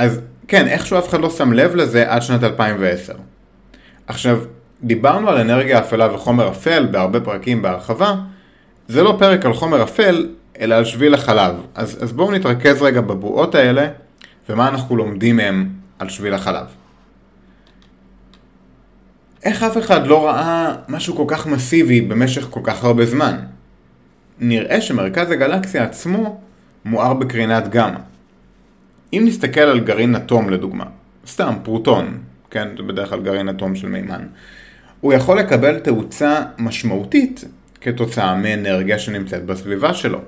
אז 0.00 0.20
כן, 0.48 0.68
איכשהו 0.68 0.98
אף 0.98 1.08
אחד 1.08 1.20
לא 1.20 1.30
שם 1.30 1.52
לב 1.52 1.74
לזה 1.74 2.12
עד 2.12 2.22
שנת 2.22 2.44
2010. 2.44 3.12
עכשיו, 4.06 4.38
דיברנו 4.82 5.28
על 5.28 5.38
אנרגיה 5.38 5.78
אפלה 5.78 6.14
וחומר 6.14 6.48
אפל 6.48 6.86
בהרבה 6.90 7.20
פרקים 7.20 7.62
בהרחבה, 7.62 8.14
זה 8.88 9.02
לא 9.02 9.16
פרק 9.18 9.46
על 9.46 9.52
חומר 9.52 9.82
אפל, 9.82 10.28
אלא 10.60 10.74
על 10.74 10.84
שביל 10.84 11.14
החלב. 11.14 11.54
אז, 11.74 11.98
אז 12.02 12.12
בואו 12.12 12.30
נתרכז 12.30 12.82
רגע 12.82 13.00
בבועות 13.00 13.54
האלה, 13.54 13.88
ומה 14.48 14.68
אנחנו 14.68 14.96
לומדים 14.96 15.36
מהם 15.36 15.68
על 15.98 16.08
שביל 16.08 16.34
החלב. 16.34 16.66
איך 19.44 19.62
אף 19.62 19.78
אחד 19.78 20.06
לא 20.06 20.26
ראה 20.26 20.74
משהו 20.88 21.16
כל 21.16 21.24
כך 21.26 21.46
מסיבי 21.46 22.00
במשך 22.00 22.46
כל 22.50 22.60
כך 22.64 22.84
הרבה 22.84 23.06
זמן? 23.06 23.36
נראה 24.38 24.80
שמרכז 24.80 25.30
הגלקסיה 25.30 25.84
עצמו 25.84 26.40
מואר 26.84 27.14
בקרינת 27.14 27.68
גמא. 27.68 28.09
אם 29.12 29.22
נסתכל 29.26 29.60
על 29.60 29.80
גרעין 29.80 30.16
אטום 30.16 30.50
לדוגמה, 30.50 30.84
סתם 31.26 31.54
פרוטון, 31.62 32.18
כן, 32.50 32.68
זה 32.76 32.82
בדרך 32.82 33.10
כלל 33.10 33.22
גרעין 33.22 33.48
אטום 33.48 33.76
של 33.76 33.88
מימן, 33.88 34.26
הוא 35.00 35.12
יכול 35.12 35.38
לקבל 35.38 35.78
תאוצה 35.78 36.42
משמעותית 36.58 37.44
כתוצאה 37.80 38.36
מאנרגיה 38.36 38.98
שנמצאת 38.98 39.44
בסביבה 39.44 39.94
שלו. 39.94 40.18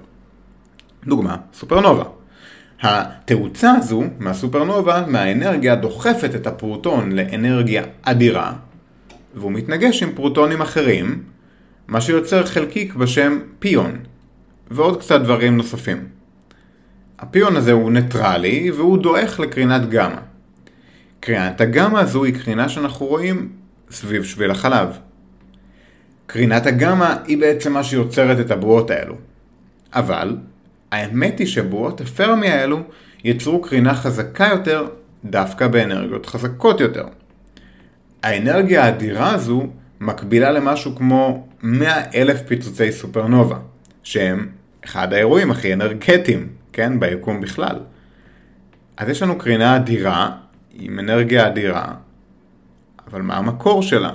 דוגמה, 1.06 1.36
סופרנובה. 1.54 2.04
התאוצה 2.82 3.72
הזו 3.72 4.02
מהסופרנובה, 4.18 5.04
מהאנרגיה, 5.06 5.74
דוחפת 5.74 6.34
את 6.34 6.46
הפרוטון 6.46 7.12
לאנרגיה 7.12 7.82
אדירה, 8.02 8.52
והוא 9.34 9.52
מתנגש 9.52 10.02
עם 10.02 10.12
פרוטונים 10.14 10.60
אחרים, 10.60 11.22
מה 11.88 12.00
שיוצר 12.00 12.46
חלקיק 12.46 12.94
בשם 12.94 13.38
פיון, 13.58 13.98
ועוד 14.70 15.00
קצת 15.00 15.20
דברים 15.20 15.56
נוספים. 15.56 16.21
הפיון 17.22 17.56
הזה 17.56 17.72
הוא 17.72 17.92
ניטרלי 17.92 18.70
והוא 18.70 18.98
דועך 18.98 19.40
לקרינת 19.40 19.88
גמא. 19.88 20.20
קרינת 21.20 21.60
הגמא 21.60 21.98
הזו 21.98 22.24
היא 22.24 22.34
קרינה 22.34 22.68
שאנחנו 22.68 23.06
רואים 23.06 23.48
סביב 23.90 24.24
שביל 24.24 24.50
החלב. 24.50 24.98
קרינת 26.26 26.66
הגמא 26.66 27.14
היא 27.26 27.38
בעצם 27.38 27.72
מה 27.72 27.84
שיוצרת 27.84 28.40
את 28.40 28.50
הבועות 28.50 28.90
האלו. 28.90 29.14
אבל, 29.92 30.36
האמת 30.92 31.38
היא 31.38 31.46
שבועות 31.46 32.00
הפרמי 32.00 32.48
האלו 32.48 32.80
יצרו 33.24 33.62
קרינה 33.62 33.94
חזקה 33.94 34.48
יותר 34.50 34.86
דווקא 35.24 35.68
באנרגיות 35.68 36.26
חזקות 36.26 36.80
יותר. 36.80 37.06
האנרגיה 38.22 38.84
האדירה 38.84 39.34
הזו 39.34 39.66
מקבילה 40.00 40.52
למשהו 40.52 40.96
כמו 40.96 41.46
100 41.62 42.02
אלף 42.14 42.42
פיצוצי 42.42 42.92
סופרנובה, 42.92 43.58
שהם 44.02 44.48
אחד 44.84 45.12
האירועים 45.12 45.50
הכי 45.50 45.72
אנרגטיים, 45.72 46.61
כן, 46.72 47.00
ביקום 47.00 47.40
בכלל. 47.40 47.76
אז 48.96 49.08
יש 49.08 49.22
לנו 49.22 49.38
קרינה 49.38 49.76
אדירה, 49.76 50.30
עם 50.72 50.98
אנרגיה 50.98 51.46
אדירה, 51.46 51.94
אבל 53.10 53.22
מה 53.22 53.36
המקור 53.36 53.82
שלה? 53.82 54.10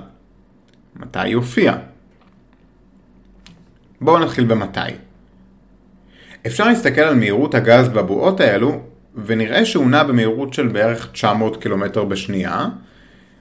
מתי 0.96 1.20
היא 1.20 1.36
הופיעה? 1.36 1.78
בואו 4.02 4.20
נתחיל 4.20 4.46
במתי. 4.46 4.80
אפשר 6.48 6.68
להסתכל 6.68 7.02
על 7.02 7.16
מהירות 7.16 7.56
הגז 7.56 7.90
בבועות 7.90 8.40
האלו, 8.40 8.82
ונראה 9.26 9.66
שהוא 9.66 9.90
נע 9.90 10.04
במהירות 10.04 10.54
של 10.54 10.68
בערך 10.68 11.12
900 11.12 11.62
קילומטר 11.62 12.06
בשנייה, 12.06 12.68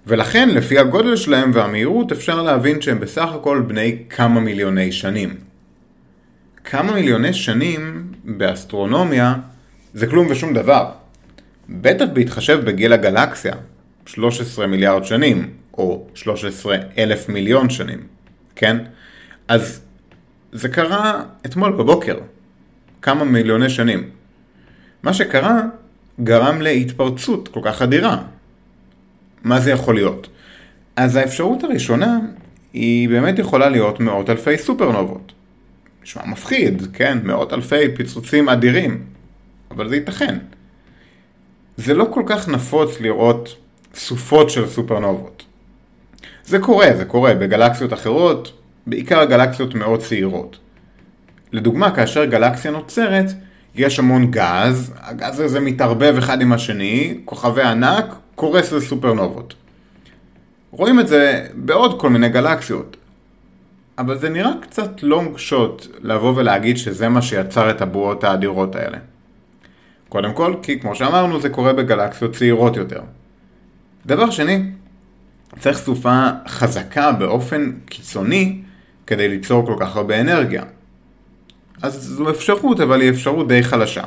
ולכן 0.07 0.49
לפי 0.49 0.79
הגודל 0.79 1.17
שלהם 1.17 1.51
והמהירות 1.55 2.13
אפשר 2.13 2.43
להבין 2.43 2.81
שהם 2.81 3.01
בסך 3.01 3.29
הכל 3.35 3.63
בני 3.67 4.03
כמה 4.09 4.41
מיליוני 4.41 4.93
שנים. 4.93 5.35
כמה 6.65 6.93
מיליוני 6.93 7.33
שנים 7.33 8.13
באסטרונומיה 8.27 9.35
זה 9.95 10.07
כלום 10.07 10.27
ושום 10.31 10.55
דבר. 10.55 10.91
בטח 11.69 12.05
בהתחשב 12.13 12.61
בגיל 12.65 12.93
הגלקסיה, 12.93 13.55
13 14.07 14.67
מיליארד 14.67 15.05
שנים, 15.05 15.51
או 15.79 16.07
13 16.15 16.77
אלף 16.99 17.29
מיליון 17.29 17.71
שנים, 17.71 18.07
כן? 18.57 18.77
אז 19.49 19.81
זה 20.53 20.69
קרה 20.69 21.23
אתמול 21.47 21.73
בבוקר, 21.73 22.19
כמה 23.03 23.25
מיליוני 23.25 23.71
שנים. 23.71 24.11
מה 25.03 25.13
שקרה 25.13 25.63
גרם 26.21 26.63
להתפרצות 26.63 27.49
כל 27.49 27.61
כך 27.65 27.83
אדירה. 27.83 28.23
מה 29.43 29.61
זה 29.61 29.71
יכול 29.71 29.95
להיות? 29.95 30.29
אז 30.97 31.17
האפשרות 31.17 31.65
הראשונה 31.65 32.19
היא 32.73 33.09
באמת 33.09 33.39
יכולה 33.39 33.69
להיות 33.69 34.01
מאות 34.01 34.31
אלפי 34.31 34.59
סופרנובות. 34.59 35.33
נשמע 36.07 36.23
מפחיד, 36.27 36.83
כן? 36.93 37.19
מאות 37.23 37.53
אלפי 37.53 37.95
פיצוצים 37.97 38.49
אדירים, 38.49 39.03
אבל 39.71 39.89
זה 39.89 39.97
ייתכן. 39.97 40.39
זה 41.77 41.95
לא 41.95 42.07
כל 42.11 42.23
כך 42.27 42.49
נפוץ 42.49 43.01
לראות 43.01 43.57
סופות 43.95 44.51
של 44.51 44.67
סופרנובות. 44.67 45.45
זה 46.45 46.59
קורה, 46.59 46.87
זה 46.97 47.05
קורה 47.05 47.35
בגלקסיות 47.35 47.93
אחרות, 47.93 48.53
בעיקר 48.87 49.25
גלקסיות 49.25 49.75
מאוד 49.75 50.01
צעירות. 50.01 50.59
לדוגמה, 51.53 51.95
כאשר 51.95 52.25
גלקסיה 52.25 52.71
נוצרת, 52.71 53.27
יש 53.75 53.99
המון 53.99 54.31
גז, 54.31 54.93
הגז 54.97 55.41
הזה 55.41 55.61
מתערבב 55.61 56.15
אחד 56.19 56.41
עם 56.41 56.53
השני, 56.53 57.19
כוכבי 57.25 57.63
ענק, 57.63 58.15
קורס 58.35 58.73
לסופרנובות. 58.73 59.55
רואים 60.71 61.01
את 61.01 61.09
זה 61.09 61.47
בעוד 61.55 62.01
כל 62.01 62.11
מיני 62.11 62.29
גלקסיות. 62.29 62.97
אבל 63.99 64.19
זה 64.19 64.29
נראה 64.29 64.51
קצת 64.61 65.03
לונג 65.03 65.39
שוט 65.39 65.87
לבוא 66.03 66.33
ולהגיד 66.37 66.77
שזה 66.77 67.09
מה 67.09 67.23
שיצר 67.23 67.71
את 67.71 67.83
הבועות 67.83 68.25
האדירות 68.25 68.77
האלה. 68.77 68.99
קודם 70.09 70.33
כל, 70.33 70.55
כי 70.63 70.81
כמו 70.81 70.95
שאמרנו, 70.95 71.41
זה 71.41 71.49
קורה 71.49 71.73
בגלקסיות 71.73 72.37
צעירות 72.37 72.77
יותר. 72.77 73.01
דבר 74.07 74.31
שני, 74.31 74.63
צריך 75.59 75.79
סופה 75.79 76.29
חזקה 76.49 77.13
באופן 77.13 77.73
קיצוני 77.87 78.63
כדי 79.07 79.29
ליצור 79.29 79.67
כל 79.67 79.77
כך 79.81 79.97
הרבה 79.97 80.21
אנרגיה. 80.21 80.63
אז 81.83 82.03
זו 82.03 82.31
אפשרות, 82.31 82.81
אבל 82.81 83.01
היא 83.01 83.11
אפשרות 83.11 83.49
די 83.49 83.63
חלשה. 83.63 84.05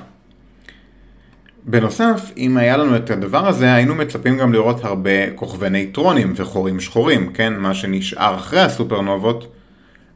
בנוסף, 1.65 2.31
אם 2.37 2.57
היה 2.57 2.77
לנו 2.77 2.95
את 2.95 3.09
הדבר 3.09 3.47
הזה, 3.47 3.73
היינו 3.73 3.95
מצפים 3.95 4.37
גם 4.37 4.53
לראות 4.53 4.85
הרבה 4.85 5.31
כוכבי 5.35 5.69
נייטרונים 5.69 6.33
וחורים 6.35 6.79
שחורים, 6.79 7.33
כן? 7.33 7.53
מה 7.53 7.73
שנשאר 7.73 8.35
אחרי 8.35 8.59
הסופרנובות 8.59 9.47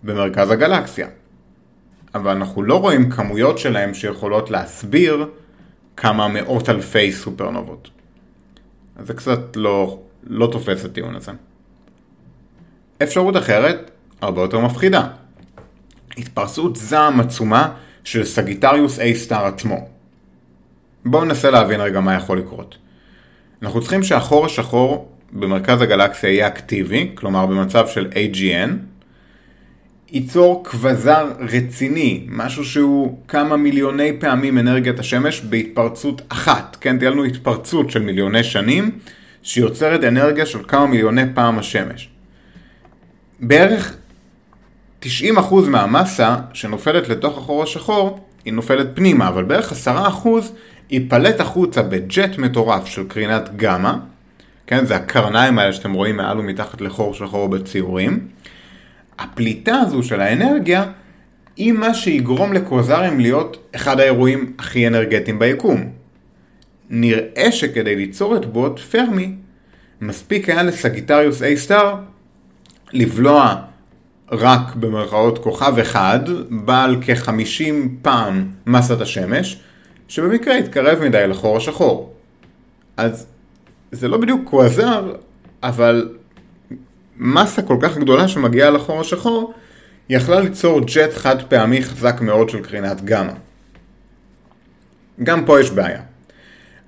במרכז 0.03 0.51
הגלקסיה. 0.51 1.07
אבל 2.15 2.31
אנחנו 2.31 2.63
לא 2.63 2.81
רואים 2.81 3.09
כמויות 3.09 3.57
שלהם 3.57 3.93
שיכולות 3.93 4.51
להסביר 4.51 5.29
כמה 5.97 6.27
מאות 6.27 6.69
אלפי 6.69 7.11
סופרנובות. 7.11 7.89
אז 8.95 9.07
זה 9.07 9.13
קצת 9.13 9.39
לא, 9.55 9.99
לא 10.23 10.49
תופס 10.51 10.85
הטיעון 10.85 11.15
הזה. 11.15 11.31
אפשרות 13.03 13.37
אחרת, 13.37 13.91
הרבה 14.21 14.41
יותר 14.41 14.59
מפחידה. 14.59 15.07
התפרסות 16.17 16.75
זעם 16.75 17.19
עצומה 17.19 17.73
של 18.03 18.23
סגיטריוס 18.23 18.99
A 18.99 19.13
סטאר 19.13 19.45
עצמו. 19.45 19.87
בואו 21.05 21.25
ננסה 21.25 21.51
להבין 21.51 21.81
רגע 21.81 21.99
מה 21.99 22.15
יכול 22.15 22.39
לקרות. 22.39 22.77
אנחנו 23.61 23.81
צריכים 23.81 24.03
שהחור 24.03 24.45
השחור 24.45 25.11
במרכז 25.31 25.81
הגלקסיה 25.81 26.29
יהיה 26.29 26.47
אקטיבי, 26.47 27.11
כלומר 27.15 27.45
במצב 27.45 27.87
של 27.87 28.07
AGN, 28.11 28.69
ייצור 30.13 30.63
כבזר 30.65 31.31
רציני, 31.39 32.25
משהו 32.29 32.65
שהוא 32.65 33.17
כמה 33.27 33.57
מיליוני 33.57 34.11
פעמים 34.19 34.57
אנרגיית 34.57 34.99
השמש 34.99 35.41
בהתפרצות 35.41 36.21
אחת, 36.29 36.77
כן, 36.81 36.97
תהיה 36.97 37.09
לנו 37.09 37.23
התפרצות 37.23 37.89
של 37.89 38.01
מיליוני 38.01 38.43
שנים, 38.43 38.91
שיוצרת 39.43 40.03
אנרגיה 40.03 40.45
של 40.45 40.59
כמה 40.67 40.85
מיליוני 40.85 41.21
פעם 41.33 41.59
השמש. 41.59 42.09
בערך 43.39 43.95
90% 45.03 45.05
מהמסה 45.67 46.35
שנופלת 46.53 47.09
לתוך 47.09 47.37
החור 47.37 47.63
השחור, 47.63 48.25
היא 48.45 48.53
נופלת 48.53 48.87
פנימה, 48.93 49.27
אבל 49.27 49.43
בערך 49.43 49.73
10% 49.87 50.27
ייפלט 50.89 51.39
החוצה 51.39 51.81
בג'ט 51.81 52.37
מטורף 52.37 52.85
של 52.85 53.07
קרינת 53.07 53.55
גמא, 53.55 53.93
כן, 54.67 54.85
זה 54.85 54.95
הקרניים 54.95 55.59
האלה 55.59 55.73
שאתם 55.73 55.93
רואים 55.93 56.17
מעל 56.17 56.39
ומתחת 56.39 56.81
לחור 56.81 57.13
שחור 57.13 57.49
בציורים. 57.49 58.27
הפליטה 59.19 59.75
הזו 59.75 60.03
של 60.03 60.21
האנרגיה 60.21 60.85
היא 61.55 61.71
מה 61.71 61.93
שיגרום 61.93 62.53
לקווזרים 62.53 63.19
להיות 63.19 63.69
אחד 63.75 63.99
האירועים 63.99 64.53
הכי 64.59 64.87
אנרגטיים 64.87 65.39
ביקום. 65.39 65.89
נראה 66.89 67.51
שכדי 67.51 67.95
ליצור 67.95 68.35
את 68.35 68.45
בועות 68.45 68.79
פרמי, 68.79 69.35
מספיק 70.01 70.49
היה 70.49 70.63
ל 70.63 70.70
Sagittarius 70.70 71.41
A 71.41 71.45
star 71.55 71.95
לבלוע 72.93 73.55
רק 74.31 74.75
במרכאות 74.75 75.39
כוכב 75.39 75.77
אחד, 75.79 76.19
בעל 76.49 76.97
כ-50 77.01 77.73
פעם 78.01 78.47
מסת 78.67 79.01
השמש, 79.01 79.59
שבמקרה 80.07 80.57
התקרב 80.57 80.99
מדי 80.99 81.27
לחור 81.27 81.57
השחור. 81.57 82.13
אז 82.97 83.27
זה 83.91 84.07
לא 84.07 84.17
בדיוק 84.17 84.41
קווזר, 84.49 85.13
אבל 85.63 86.09
מסה 87.17 87.61
כל 87.61 87.77
כך 87.81 87.97
גדולה 87.97 88.27
שמגיעה 88.27 88.69
לחור 88.69 89.01
השחור, 89.01 89.53
יכלה 90.09 90.39
ליצור 90.39 90.79
ג'ט 90.85 91.13
חד 91.13 91.41
פעמי 91.41 91.83
חזק 91.83 92.21
מאוד 92.21 92.49
של 92.49 92.61
קרינת 92.61 93.05
גמא. 93.05 93.33
גם 95.23 95.45
פה 95.45 95.61
יש 95.61 95.71
בעיה. 95.71 96.01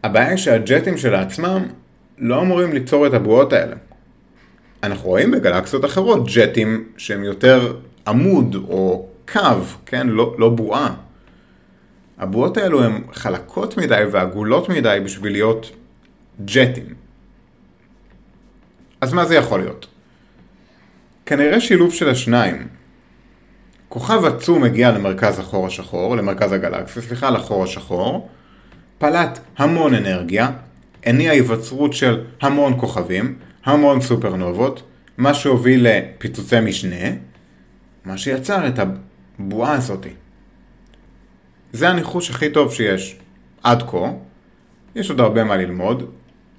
הבעיה 0.03 0.29
היא 0.29 0.37
שהג'טים 0.37 0.97
של 0.97 1.15
עצמם 1.15 1.65
לא 2.17 2.41
אמורים 2.41 2.73
ליצור 2.73 3.07
את 3.07 3.13
הבועות 3.13 3.53
האלה. 3.53 3.75
אנחנו 4.83 5.09
רואים 5.09 5.31
בגלקסיות 5.31 5.85
אחרות 5.85 6.27
ג'טים 6.35 6.87
שהם 6.97 7.23
יותר 7.23 7.77
עמוד 8.07 8.55
או 8.55 9.07
קו, 9.31 9.39
כן? 9.85 10.07
לא, 10.07 10.35
לא 10.37 10.49
בועה. 10.49 10.95
הבועות 12.17 12.57
האלו 12.57 12.83
הן 12.83 13.01
חלקות 13.13 13.77
מדי 13.77 14.03
ועגולות 14.11 14.69
מדי 14.69 14.99
בשביל 15.05 15.31
להיות 15.31 15.71
ג'טים. 16.45 16.93
אז 19.01 19.13
מה 19.13 19.25
זה 19.25 19.35
יכול 19.35 19.59
להיות? 19.59 19.87
כנראה 21.25 21.59
שילוב 21.59 21.93
של 21.93 22.09
השניים. 22.09 22.67
כוכב 23.89 24.25
עצום 24.25 24.61
מגיע 24.61 24.91
למרכז 24.91 25.39
החור 25.39 25.67
השחור, 25.67 26.15
למרכז 26.15 26.51
הגלקסיה, 26.51 27.01
סליחה, 27.01 27.29
לחור 27.29 27.63
השחור, 27.63 28.29
פלט 28.97 29.39
המון 29.57 29.93
אנרגיה, 29.93 30.51
הניע 31.05 31.31
היווצרות 31.31 31.93
של 31.93 32.23
המון 32.41 32.73
כוכבים, 32.79 33.35
המון 33.65 34.01
סופרנובות, 34.01 34.83
מה 35.17 35.33
שהוביל 35.33 35.87
לפיצוצי 35.89 36.59
משנה, 36.59 37.05
מה 38.05 38.17
שיצר 38.17 38.67
את 38.67 38.79
הבועה 38.79 39.73
הזאתי. 39.73 40.13
זה 41.71 41.89
הניחוש 41.89 42.29
הכי 42.29 42.49
טוב 42.49 42.73
שיש 42.73 43.17
עד 43.63 43.83
כה, 43.83 44.11
יש 44.95 45.09
עוד 45.09 45.19
הרבה 45.19 45.43
מה 45.43 45.57
ללמוד, 45.57 46.09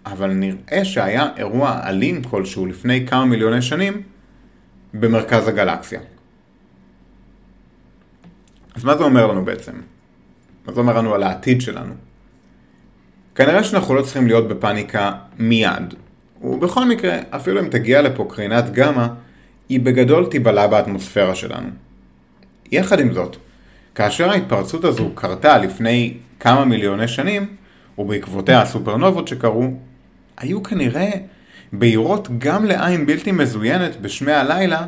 אבל 0.07 0.31
נראה 0.31 0.85
שהיה 0.85 1.29
אירוע 1.37 1.81
אלים 1.85 2.23
כלשהו 2.23 2.67
לפני 2.67 3.07
כמה 3.07 3.25
מיליוני 3.25 3.63
שנים 3.63 4.03
במרכז 5.01 5.49
הגלקסיה. 5.49 6.01
אז 8.75 8.85
מה 8.85 8.97
זה 8.97 9.05
אומר 9.05 9.27
לנו 9.27 9.45
בעצם? 9.45 9.73
מה 10.67 10.73
זה 10.73 10.81
אומר 10.81 10.99
לנו 10.99 11.15
על 11.15 11.23
העתיד 11.23 11.61
שלנו? 11.61 11.95
כנראה 13.35 13.65
שאנחנו 13.65 13.95
לא 13.95 14.03
צריכים 14.03 14.27
להיות 14.27 14.49
בפאניקה 14.49 15.13
מיד. 15.39 15.95
ובכל 16.43 16.85
מקרה, 16.85 17.19
אפילו 17.31 17.61
אם 17.61 17.69
תגיע 17.69 18.03
לפה 18.03 18.27
קרינת 18.31 18.73
גמא, 18.73 19.07
היא 19.69 19.81
בגדול 19.81 20.27
תיבלע 20.27 20.67
באטמוספירה 20.67 21.35
שלנו. 21.35 21.69
יחד 22.73 23.01
עם 23.01 23.13
זאת, 23.13 23.37
כאשר 23.95 24.31
ההתפרצות 24.31 24.85
הזו 24.85 25.11
קרתה 25.15 25.59
לפני 25.59 26.15
כמה 26.41 26.65
מיליוני 26.65 27.09
שנים, 27.09 27.57
ובעקבותיה 27.99 28.63
הסופרנובות 28.63 29.29
שקרו, 29.29 29.71
היו 30.37 30.63
כנראה 30.63 31.11
בהירות 31.79 32.29
גם 32.39 32.65
לעין 32.65 33.07
בלתי 33.07 33.33
מזוינת 33.33 34.01
בשמי 34.01 34.33
הלילה, 34.33 34.87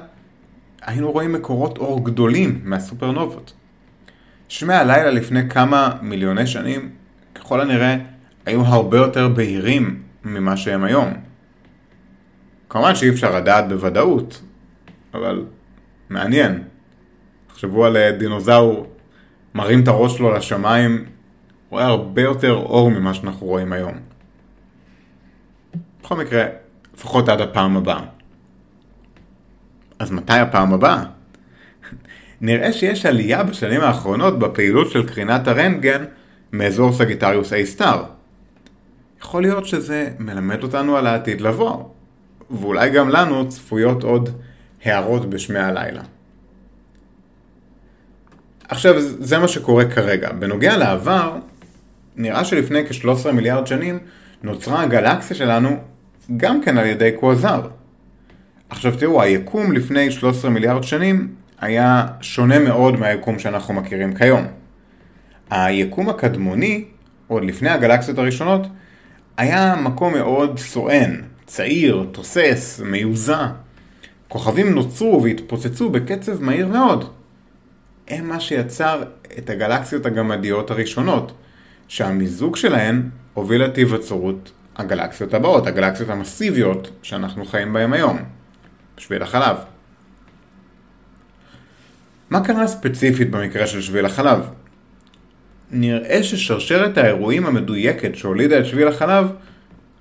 היינו 0.82 1.12
רואים 1.12 1.32
מקורות 1.32 1.78
אור 1.78 2.04
גדולים 2.04 2.60
מהסופרנובות. 2.64 3.52
שמי 4.48 4.74
הלילה 4.74 5.10
לפני 5.10 5.50
כמה 5.50 5.90
מיליוני 6.02 6.46
שנים, 6.46 6.90
ככל 7.34 7.60
הנראה, 7.60 7.96
היו 8.46 8.64
הרבה 8.64 8.96
יותר 8.96 9.28
בהירים 9.28 10.02
ממה 10.24 10.56
שהם 10.56 10.84
היום. 10.84 11.14
כמובן 12.68 12.94
שאי 12.94 13.08
אפשר 13.10 13.36
לדעת 13.36 13.68
בוודאות, 13.68 14.42
אבל 15.14 15.44
מעניין. 16.08 16.62
תחשבו 17.46 17.84
על 17.84 17.96
אה, 17.96 18.12
דינוזאור 18.12 18.86
מרים 19.54 19.82
את 19.82 19.88
הראש 19.88 20.16
שלו 20.16 20.34
לשמיים, 20.34 21.04
רואה 21.70 21.84
הרבה 21.84 22.22
יותר 22.22 22.52
אור 22.52 22.90
ממה 22.90 23.14
שאנחנו 23.14 23.46
רואים 23.46 23.72
היום. 23.72 23.94
בכל 26.02 26.16
מקרה, 26.16 26.44
לפחות 26.98 27.28
עד 27.28 27.40
הפעם 27.40 27.76
הבאה. 27.76 28.00
אז 29.98 30.10
מתי 30.10 30.32
הפעם 30.32 30.72
הבאה? 30.74 31.04
נראה 32.40 32.72
שיש 32.72 33.06
עלייה 33.06 33.42
בשנים 33.42 33.80
האחרונות 33.80 34.38
בפעילות 34.38 34.90
של 34.90 35.08
קרינת 35.08 35.48
הרנטגן 35.48 36.04
מאזור 36.52 36.92
סגיטריוס 36.92 37.52
A 37.52 37.56
סטאר. 37.64 38.04
יכול 39.20 39.42
להיות 39.42 39.66
שזה 39.66 40.10
מלמד 40.18 40.62
אותנו 40.62 40.96
על 40.96 41.06
העתיד 41.06 41.40
לבוא, 41.40 41.84
ואולי 42.50 42.90
גם 42.90 43.08
לנו 43.08 43.48
צפויות 43.48 44.02
עוד 44.02 44.30
הערות 44.84 45.30
בשמי 45.30 45.58
הלילה. 45.58 46.02
עכשיו, 48.68 49.00
זה 49.00 49.38
מה 49.38 49.48
שקורה 49.48 49.90
כרגע. 49.90 50.32
בנוגע 50.32 50.76
לעבר, 50.76 51.36
נראה 52.16 52.44
שלפני 52.44 52.86
כ-13 52.86 53.32
מיליארד 53.32 53.66
שנים 53.66 53.98
נוצרה 54.42 54.82
הגלקסיה 54.82 55.36
שלנו 55.36 55.76
גם 56.36 56.62
כן 56.62 56.78
על 56.78 56.86
ידי 56.86 57.10
קווזר. 57.20 57.60
עכשיו 58.70 58.96
תראו, 58.98 59.22
היקום 59.22 59.72
לפני 59.72 60.10
13 60.10 60.50
מיליארד 60.50 60.82
שנים 60.82 61.34
היה 61.60 62.06
שונה 62.20 62.58
מאוד 62.58 63.00
מהיקום 63.00 63.38
שאנחנו 63.38 63.74
מכירים 63.74 64.14
כיום. 64.14 64.44
היקום 65.50 66.08
הקדמוני, 66.08 66.84
עוד 67.26 67.44
לפני 67.44 67.70
הגלקסיות 67.70 68.18
הראשונות, 68.18 68.66
היה 69.36 69.74
מקום 69.82 70.12
מאוד 70.12 70.58
סואן, 70.58 71.20
צעיר, 71.46 72.06
תוסס, 72.12 72.80
מיוזע. 72.84 73.46
כוכבים 74.28 74.74
נוצרו 74.74 75.22
והתפוצצו 75.22 75.90
בקצב 75.90 76.42
מהיר 76.42 76.68
מאוד. 76.68 77.10
הם 78.08 78.28
מה 78.28 78.40
שיצר 78.40 79.02
את 79.38 79.50
הגלקסיות 79.50 80.06
הגמדיות 80.06 80.70
הראשונות, 80.70 81.32
שהמיזוג 81.88 82.56
שלהן 82.56 83.08
הוביל 83.34 83.64
את 83.64 83.76
היווצרות 83.76 84.52
הגלקסיות 84.78 85.34
הבאות, 85.34 85.66
הגלקסיות 85.66 86.10
המסיביות 86.10 86.90
שאנחנו 87.02 87.44
חיים 87.44 87.72
בהן 87.72 87.92
היום, 87.92 88.18
שביל 88.96 89.22
החלב. 89.22 89.56
מה 92.30 92.44
קרה 92.44 92.66
ספציפית 92.66 93.30
במקרה 93.30 93.66
של 93.66 93.82
שביל 93.82 94.06
החלב? 94.06 94.50
נראה 95.70 96.22
ששרשרת 96.22 96.98
האירועים 96.98 97.46
המדויקת 97.46 98.16
שהולידה 98.16 98.58
את 98.58 98.66
שביל 98.66 98.88
החלב 98.88 99.32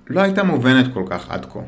לא 0.06 0.20
הייתה 0.20 0.42
מובנת 0.42 0.94
כל 0.94 1.02
כך 1.10 1.30
עד 1.30 1.46
כה. 1.52 1.60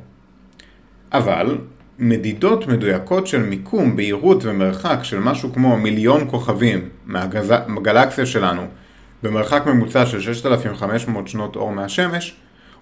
אבל 1.13 1.59
מדידות 1.99 2.67
מדויקות 2.67 3.27
של 3.27 3.43
מיקום, 3.43 3.97
בהירות 3.97 4.45
ומרחק 4.45 4.99
של 5.03 5.19
משהו 5.19 5.53
כמו 5.53 5.77
מיליון 5.77 6.31
כוכבים 6.31 6.89
מהגלקסיה 7.07 8.27
שלנו 8.27 8.63
במרחק 9.23 9.63
ממוצע 9.67 10.07
של 10.07 10.21
6,500 10.21 11.29
שנות 11.29 11.57
אור 11.57 11.73
מהשמש 11.73 12.37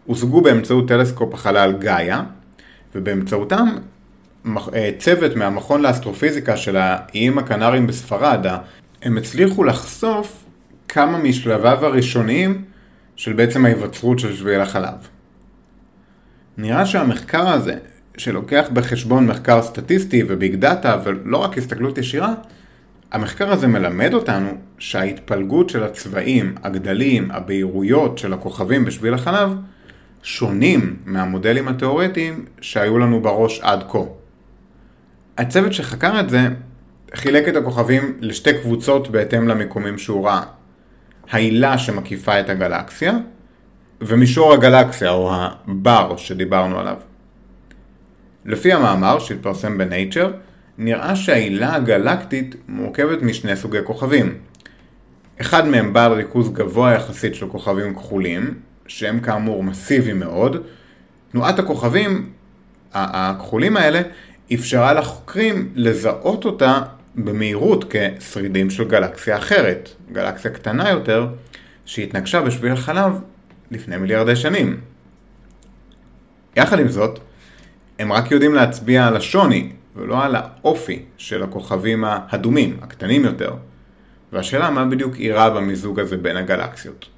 הושגו 0.06 0.40
באמצעות 0.40 0.88
טלסקופ 0.88 1.34
החלל 1.34 1.72
גאיה 1.78 2.22
ובאמצעותם 2.94 3.68
אה, 4.74 4.90
צוות 4.98 5.37
מהמכון 5.37 5.82
לאסטרופיזיקה 5.82 6.56
של 6.56 6.76
האיים 6.76 7.38
הקנריים 7.38 7.87
בספרד 7.87 8.46
הם 9.02 9.18
הצליחו 9.18 9.64
לחשוף 9.64 10.44
כמה 10.88 11.18
משלביו 11.18 11.87
הראשוניים 11.87 12.64
של 13.16 13.32
בעצם 13.32 13.64
ההיווצרות 13.64 14.18
של 14.18 14.37
שביל 14.37 14.61
החלב. 14.61 15.08
נראה 16.58 16.87
שהמחקר 16.87 17.48
הזה, 17.48 17.74
שלוקח 18.16 18.66
בחשבון 18.72 19.26
מחקר 19.26 19.62
סטטיסטי 19.62 20.22
וביג 20.28 20.54
דאטה 20.54 20.96
ולא 21.04 21.37
רק 21.37 21.58
הסתכלות 21.58 21.98
ישירה, 21.98 22.34
המחקר 23.12 23.52
הזה 23.52 23.66
מלמד 23.66 24.14
אותנו 24.14 24.48
שההתפלגות 24.78 25.70
של 25.70 25.82
הצבעים, 25.82 26.54
הגדלים, 26.62 27.30
הבהירויות 27.30 28.18
של 28.18 28.32
הכוכבים 28.32 28.84
בשביל 28.84 29.14
החלב 29.14 29.52
שונים 30.28 30.96
מהמודלים 31.04 31.68
התאורטיים 31.68 32.44
שהיו 32.60 32.98
לנו 32.98 33.20
בראש 33.20 33.60
עד 33.60 33.84
כה. 33.88 33.98
הצוות 35.38 35.72
שחקר 35.72 36.20
את 36.20 36.30
זה 36.30 36.48
חילק 37.14 37.48
את 37.48 37.56
הכוכבים 37.56 38.16
לשתי 38.20 38.50
קבוצות 38.62 39.10
בהתאם 39.10 39.48
למיקומים 39.48 39.98
שהוא 39.98 40.26
ראה. 40.26 40.42
העילה 41.30 41.78
שמקיפה 41.78 42.40
את 42.40 42.48
הגלקסיה, 42.48 43.12
ומישור 44.00 44.52
הגלקסיה 44.52 45.10
או 45.10 45.32
הבר 45.34 46.16
שדיברנו 46.16 46.78
עליו. 46.78 46.96
לפי 48.44 48.72
המאמר 48.72 49.18
שהתפרסם 49.18 49.78
בנייצ'ר, 49.78 50.32
נראה 50.78 51.16
שהעילה 51.16 51.74
הגלקטית 51.74 52.56
מורכבת 52.68 53.22
משני 53.22 53.56
סוגי 53.56 53.78
כוכבים. 53.84 54.34
אחד 55.40 55.68
מהם 55.68 55.92
בעל 55.92 56.12
ריכוז 56.12 56.52
גבוה 56.52 56.92
יחסית 56.92 57.34
של 57.34 57.48
כוכבים 57.48 57.94
כחולים, 57.94 58.67
שהם 58.88 59.20
כאמור 59.20 59.64
מסיביים 59.64 60.18
מאוד. 60.18 60.57
תנועת 61.33 61.59
הכוכבים 61.59 62.33
הכחולים 62.92 63.77
האלה 63.77 64.01
אפשרה 64.55 64.92
לחוקרים 64.92 65.72
לזהות 65.74 66.44
אותה 66.44 66.83
במהירות 67.14 67.85
כשרידים 67.90 68.70
של 68.70 68.88
גלקסיה 68.88 69.37
אחרת, 69.38 69.88
גלקסיה 70.12 70.51
קטנה 70.51 70.90
יותר, 70.90 71.27
שהתנגשה 71.85 72.40
בשביל 72.40 72.72
החלב 72.72 73.20
לפני 73.70 73.96
מיליארדי 73.96 74.37
שנים. 74.37 74.81
יחד 76.57 76.81
עם 76.81 76.88
זאת, 76.88 77.18
הם 77.98 78.12
רק 78.12 78.31
יודעים 78.31 78.55
להצביע 78.55 79.07
על 79.07 79.16
השוני 79.16 79.72
ולא 79.96 80.24
על 80.24 80.37
האופי 80.37 81.03
של 81.16 81.42
הכוכבים 81.42 82.05
האדומים, 82.07 82.77
הקטנים 82.83 83.24
יותר, 83.24 83.55
והשאלה 84.33 84.70
מה 84.70 84.85
בדיוק 84.85 85.16
אירע 85.16 85.51
במיזוג 85.51 86.01
הזה 86.01 86.16
בין 86.16 86.37
הגלקסיות. 86.37 87.09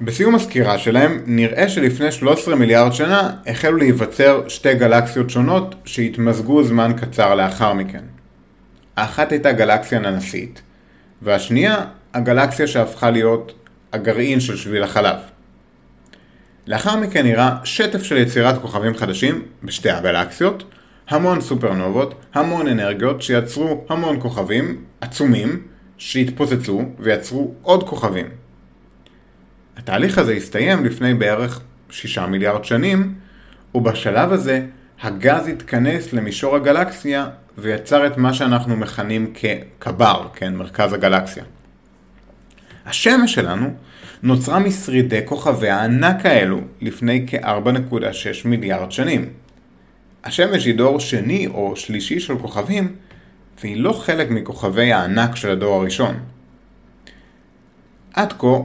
בסיום 0.00 0.34
הסקירה 0.34 0.78
שלהם 0.78 1.22
נראה 1.26 1.68
שלפני 1.68 2.12
13 2.12 2.54
מיליארד 2.54 2.92
שנה 2.92 3.30
החלו 3.46 3.76
להיווצר 3.76 4.48
שתי 4.48 4.74
גלקסיות 4.74 5.30
שונות 5.30 5.74
שהתמזגו 5.84 6.64
זמן 6.64 6.92
קצר 6.96 7.34
לאחר 7.34 7.72
מכן. 7.72 8.02
האחת 8.96 9.32
הייתה 9.32 9.52
גלקסיה 9.52 9.98
ננסית, 9.98 10.62
והשנייה 11.22 11.84
הגלקסיה 12.14 12.66
שהפכה 12.66 13.10
להיות 13.10 13.52
הגרעין 13.92 14.40
של 14.40 14.56
שביל 14.56 14.82
החלב. 14.82 15.16
לאחר 16.66 16.96
מכן 16.96 17.26
נראה 17.26 17.56
שטף 17.64 18.02
של 18.02 18.16
יצירת 18.16 18.62
כוכבים 18.62 18.94
חדשים 18.94 19.42
בשתי 19.62 19.90
הגלקסיות, 19.90 20.64
המון 21.08 21.40
סופרנובות, 21.40 22.14
המון 22.34 22.68
אנרגיות 22.68 23.22
שיצרו 23.22 23.84
המון 23.88 24.20
כוכבים 24.20 24.84
עצומים 25.00 25.62
שהתפוצצו 25.98 26.82
ויצרו 26.98 27.54
עוד 27.62 27.88
כוכבים. 27.88 28.45
התהליך 29.76 30.18
הזה 30.18 30.32
הסתיים 30.32 30.84
לפני 30.84 31.14
בערך 31.14 31.60
שישה 31.90 32.26
מיליארד 32.26 32.64
שנים, 32.64 33.14
ובשלב 33.74 34.32
הזה 34.32 34.66
הגז 35.02 35.48
התכנס 35.48 36.12
למישור 36.12 36.56
הגלקסיה 36.56 37.28
ויצר 37.58 38.06
את 38.06 38.16
מה 38.16 38.34
שאנחנו 38.34 38.76
מכנים 38.76 39.32
כקבר, 39.34 40.28
כן, 40.34 40.54
מרכז 40.54 40.92
הגלקסיה. 40.92 41.44
השמש 42.86 43.34
שלנו 43.34 43.70
נוצרה 44.22 44.58
משרידי 44.58 45.20
כוכבי 45.24 45.68
הענק 45.68 46.26
האלו 46.26 46.60
לפני 46.80 47.26
כ-4.6 47.28 48.48
מיליארד 48.48 48.92
שנים. 48.92 49.28
השמש 50.24 50.64
היא 50.64 50.74
דור 50.74 51.00
שני 51.00 51.46
או 51.46 51.76
שלישי 51.76 52.20
של 52.20 52.38
כוכבים, 52.38 52.96
והיא 53.60 53.76
לא 53.76 53.92
חלק 53.92 54.30
מכוכבי 54.30 54.92
הענק 54.92 55.36
של 55.36 55.50
הדור 55.50 55.74
הראשון. 55.74 56.14
עד 58.14 58.32
כה, 58.32 58.56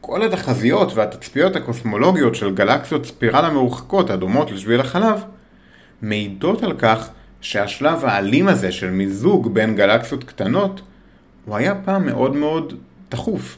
כל 0.00 0.22
התחזיות 0.22 0.92
והתצפיות 0.94 1.56
הקוסמולוגיות 1.56 2.34
של 2.34 2.54
גלקסיות 2.54 3.06
ספירלה 3.06 3.50
מרוחקות 3.50 4.10
הדומות 4.10 4.50
לשביל 4.50 4.80
החלב, 4.80 5.24
מעידות 6.02 6.62
על 6.62 6.72
כך 6.78 7.08
שהשלב 7.40 8.04
האלים 8.04 8.48
הזה 8.48 8.72
של 8.72 8.90
מיזוג 8.90 9.54
בין 9.54 9.76
גלקסיות 9.76 10.24
קטנות, 10.24 10.80
הוא 11.44 11.56
היה 11.56 11.74
פעם 11.74 12.06
מאוד 12.06 12.36
מאוד 12.36 12.74
תכוף. 13.08 13.56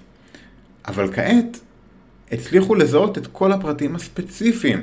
אבל 0.88 1.12
כעת 1.12 1.60
הצליחו 2.32 2.74
לזהות 2.74 3.18
את 3.18 3.26
כל 3.26 3.52
הפרטים 3.52 3.96
הספציפיים 3.96 4.80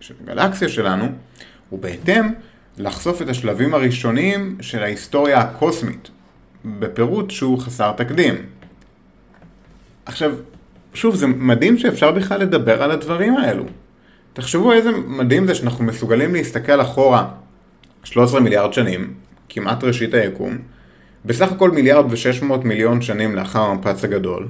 של 0.00 0.14
הגלקסיה 0.22 0.68
שלנו, 0.68 1.04
ובהתאם 1.72 2.32
לחשוף 2.78 3.22
את 3.22 3.28
השלבים 3.28 3.74
הראשוניים 3.74 4.56
של 4.60 4.82
ההיסטוריה 4.82 5.40
הקוסמית, 5.40 6.10
בפירוט 6.64 7.30
שהוא 7.30 7.58
חסר 7.58 7.92
תקדים. 7.92 8.34
עכשיו, 10.06 10.34
שוב, 10.94 11.14
זה 11.14 11.26
מדהים 11.26 11.78
שאפשר 11.78 12.12
בכלל 12.12 12.40
לדבר 12.40 12.82
על 12.82 12.90
הדברים 12.90 13.36
האלו. 13.36 13.64
תחשבו 14.32 14.72
איזה 14.72 14.90
מדהים 15.06 15.46
זה 15.46 15.54
שאנחנו 15.54 15.84
מסוגלים 15.84 16.34
להסתכל 16.34 16.80
אחורה 16.80 17.28
13 18.04 18.40
מיליארד 18.40 18.72
שנים, 18.72 19.14
כמעט 19.48 19.84
ראשית 19.84 20.14
היקום, 20.14 20.58
בסך 21.24 21.52
הכל 21.52 21.70
מיליארד 21.70 22.04
ושש 22.10 22.42
מאות 22.42 22.64
מיליון 22.64 23.02
שנים 23.02 23.34
לאחר 23.34 23.60
המפץ 23.60 24.04
הגדול, 24.04 24.48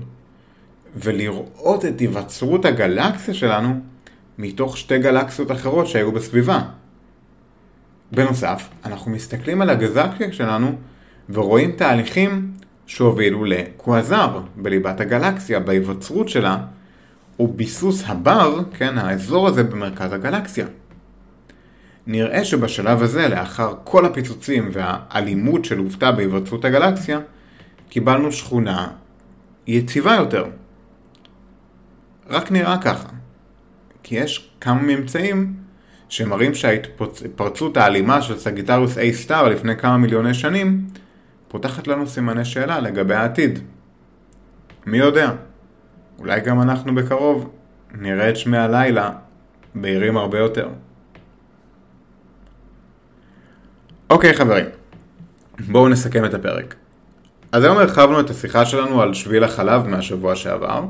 ולראות 0.96 1.84
את 1.84 2.00
היווצרות 2.00 2.64
הגלקסיה 2.64 3.34
שלנו 3.34 3.80
מתוך 4.38 4.78
שתי 4.78 4.98
גלקסיות 4.98 5.50
אחרות 5.50 5.86
שהיו 5.86 6.12
בסביבה. 6.12 6.60
בנוסף, 8.12 8.68
אנחנו 8.84 9.10
מסתכלים 9.10 9.62
על 9.62 9.70
הגזקיה 9.70 10.32
שלנו 10.32 10.72
ורואים 11.30 11.72
תהליכים 11.72 12.50
שהובילו 12.94 13.44
לקוואזר 13.44 14.40
בליבת 14.56 15.00
הגלקסיה, 15.00 15.60
בהיווצרות 15.60 16.28
שלה, 16.28 16.58
וביסוס 17.40 18.02
הבר, 18.06 18.60
כן, 18.78 18.98
האזור 18.98 19.48
הזה 19.48 19.62
במרכז 19.62 20.12
הגלקסיה. 20.12 20.66
נראה 22.06 22.44
שבשלב 22.44 23.02
הזה, 23.02 23.28
לאחר 23.28 23.74
כל 23.84 24.06
הפיצוצים 24.06 24.68
והאלימות 24.72 25.64
שלוותה 25.64 26.12
בהיווצרות 26.12 26.64
הגלקסיה, 26.64 27.20
קיבלנו 27.88 28.32
שכונה 28.32 28.88
יציבה 29.66 30.14
יותר. 30.14 30.44
רק 32.28 32.52
נראה 32.52 32.78
ככה. 32.78 33.08
כי 34.02 34.14
יש 34.14 34.50
כמה 34.60 34.82
ממצאים 34.82 35.54
שמראים 36.08 36.54
שההתפרצות 36.54 37.76
האלימה 37.76 38.22
של 38.22 38.38
סגיטריוס 38.38 38.98
A 38.98 39.12
סטאר 39.12 39.48
לפני 39.48 39.76
כמה 39.76 39.96
מיליוני 39.96 40.34
שנים 40.34 40.86
פותחת 41.52 41.86
לנו 41.86 42.06
סימני 42.06 42.44
שאלה 42.44 42.80
לגבי 42.80 43.14
העתיד. 43.14 43.58
מי 44.86 44.98
יודע, 44.98 45.32
אולי 46.18 46.40
גם 46.40 46.62
אנחנו 46.62 46.94
בקרוב 46.94 47.50
נראה 47.94 48.30
את 48.30 48.36
שמי 48.36 48.58
הלילה 48.58 49.10
בהירים 49.74 50.16
הרבה 50.16 50.38
יותר. 50.38 50.68
אוקיי 54.10 54.34
חברים, 54.34 54.66
בואו 55.68 55.88
נסכם 55.88 56.24
את 56.24 56.34
הפרק. 56.34 56.74
אז 57.52 57.64
היום 57.64 57.78
הרחבנו 57.78 58.20
את 58.20 58.30
השיחה 58.30 58.66
שלנו 58.66 59.02
על 59.02 59.14
שביל 59.14 59.44
החלב 59.44 59.86
מהשבוע 59.86 60.36
שעבר. 60.36 60.84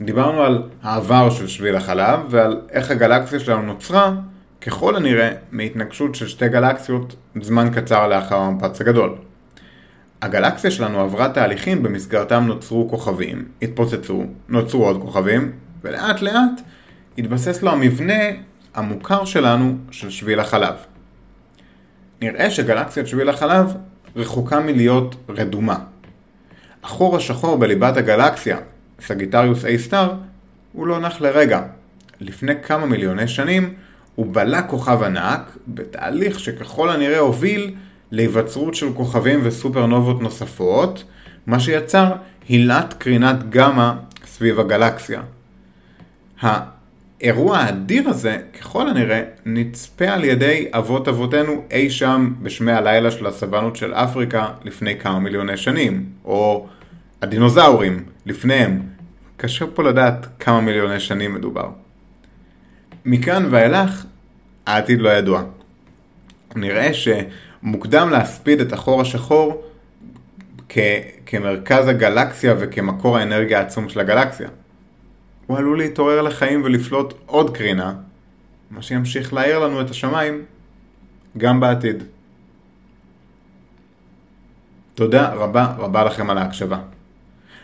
דיברנו 0.00 0.42
על 0.42 0.62
העבר 0.82 1.30
של 1.30 1.46
שביל 1.46 1.76
החלב 1.76 2.20
ועל 2.30 2.60
איך 2.70 2.90
הגלקסיה 2.90 3.40
שלנו 3.40 3.62
נוצרה, 3.62 4.14
ככל 4.60 4.96
הנראה, 4.96 5.30
מהתנגשות 5.50 6.14
של 6.14 6.28
שתי 6.28 6.48
גלקסיות 6.48 7.16
זמן 7.42 7.70
קצר 7.74 8.08
לאחר 8.08 8.36
המפץ 8.36 8.80
הגדול. 8.80 9.27
הגלקסיה 10.22 10.70
שלנו 10.70 11.00
עברה 11.00 11.28
תהליכים 11.28 11.82
במסגרתם 11.82 12.44
נוצרו 12.46 12.88
כוכבים, 12.90 13.44
התפוצצו, 13.62 14.24
נוצרו 14.48 14.84
עוד 14.84 15.00
כוכבים, 15.00 15.52
ולאט 15.82 16.22
לאט 16.22 16.60
התבסס 17.18 17.62
לו 17.62 17.70
המבנה 17.70 18.22
המוכר 18.74 19.24
שלנו 19.24 19.76
של 19.90 20.10
שביל 20.10 20.40
החלב. 20.40 20.74
נראה 22.22 22.50
שגלקסיית 22.50 23.06
שביל 23.06 23.28
החלב 23.28 23.74
רחוקה 24.16 24.60
מלהיות 24.60 25.16
רדומה. 25.28 25.78
החור 26.82 27.16
השחור 27.16 27.56
בליבת 27.56 27.96
הגלקסיה, 27.96 28.58
סגיטריוס 29.00 29.64
A 29.64 29.68
סטאר, 29.78 30.14
הוא 30.72 30.86
לא 30.86 31.00
נח 31.00 31.20
לרגע. 31.20 31.62
לפני 32.20 32.52
כמה 32.62 32.86
מיליוני 32.86 33.28
שנים 33.28 33.74
הוא 34.14 34.26
בלע 34.34 34.62
כוכב 34.62 35.02
ענק 35.02 35.56
בתהליך 35.68 36.40
שככל 36.40 36.90
הנראה 36.90 37.18
הוביל 37.18 37.74
להיווצרות 38.10 38.74
של 38.74 38.92
כוכבים 38.92 39.40
וסופרנובות 39.42 40.22
נוספות, 40.22 41.04
מה 41.46 41.60
שיצר 41.60 42.12
הילת 42.48 42.94
קרינת 42.98 43.50
גמא 43.50 43.92
סביב 44.26 44.60
הגלקסיה. 44.60 45.22
האירוע 46.40 47.58
האדיר 47.58 48.08
הזה, 48.08 48.38
ככל 48.60 48.88
הנראה, 48.88 49.22
נצפה 49.46 50.06
על 50.08 50.24
ידי 50.24 50.68
אבות 50.72 51.08
אבותינו 51.08 51.64
אי 51.70 51.90
שם 51.90 52.32
בשמי 52.42 52.72
הלילה 52.72 53.10
של 53.10 53.26
הסוונות 53.26 53.76
של 53.76 53.94
אפריקה 53.94 54.48
לפני 54.64 54.98
כמה 54.98 55.18
מיליוני 55.18 55.56
שנים, 55.56 56.06
או 56.24 56.66
הדינוזאורים 57.22 58.04
לפניהם. 58.26 58.82
קשה 59.36 59.66
פה 59.66 59.82
לדעת 59.82 60.26
כמה 60.38 60.60
מיליוני 60.60 61.00
שנים 61.00 61.34
מדובר. 61.34 61.70
מכאן 63.04 63.48
ואילך, 63.50 64.04
העתיד 64.66 65.00
לא 65.00 65.08
ידוע. 65.08 65.42
נראה 66.56 66.94
שמוקדם 67.62 68.10
להספיד 68.10 68.60
את 68.60 68.72
החור 68.72 69.00
השחור 69.00 69.62
כ- 70.68 70.78
כמרכז 71.26 71.88
הגלקסיה 71.88 72.54
וכמקור 72.58 73.18
האנרגיה 73.18 73.58
העצום 73.58 73.88
של 73.88 74.00
הגלקסיה. 74.00 74.48
הוא 75.46 75.58
עלול 75.58 75.78
להתעורר 75.78 76.22
לחיים 76.22 76.62
ולפלוט 76.64 77.14
עוד 77.26 77.56
קרינה, 77.56 77.94
מה 78.70 78.82
שימשיך 78.82 79.34
להאיר 79.34 79.58
לנו 79.58 79.80
את 79.80 79.90
השמיים 79.90 80.44
גם 81.38 81.60
בעתיד. 81.60 82.02
תודה 84.94 85.28
רבה 85.34 85.74
רבה 85.78 86.04
לכם 86.04 86.30
על 86.30 86.38
ההקשבה. 86.38 86.78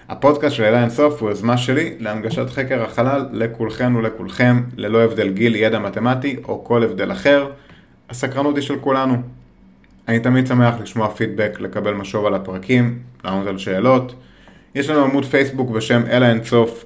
הפודקאסט 0.08 0.56
של 0.56 0.62
אלה 0.62 0.82
אינסוף 0.82 1.22
הוא 1.22 1.30
יוזמה 1.30 1.58
שלי 1.58 1.96
להנגשת 1.98 2.50
חקר 2.50 2.82
החלל 2.82 3.26
לכולכן 3.32 3.96
ולכולכם, 3.96 4.62
ללא 4.76 5.02
הבדל 5.02 5.30
גיל, 5.30 5.56
ידע 5.56 5.78
מתמטי 5.78 6.36
או 6.44 6.64
כל 6.64 6.82
הבדל 6.84 7.12
אחר. 7.12 7.50
הסקרנות 8.10 8.56
היא 8.56 8.62
של 8.64 8.78
כולנו. 8.78 9.22
אני 10.08 10.20
תמיד 10.20 10.46
שמח 10.46 10.74
לשמוע 10.82 11.10
פידבק, 11.10 11.60
לקבל 11.60 11.94
משוב 11.94 12.26
על 12.26 12.34
הפרקים, 12.34 12.98
לענות 13.24 13.46
על 13.46 13.58
שאלות. 13.58 14.14
יש 14.74 14.90
לנו 14.90 15.04
עמוד 15.04 15.24
פייסבוק 15.24 15.70
בשם 15.70 16.02
אלה 16.06 16.30
אינסוף, 16.30 16.84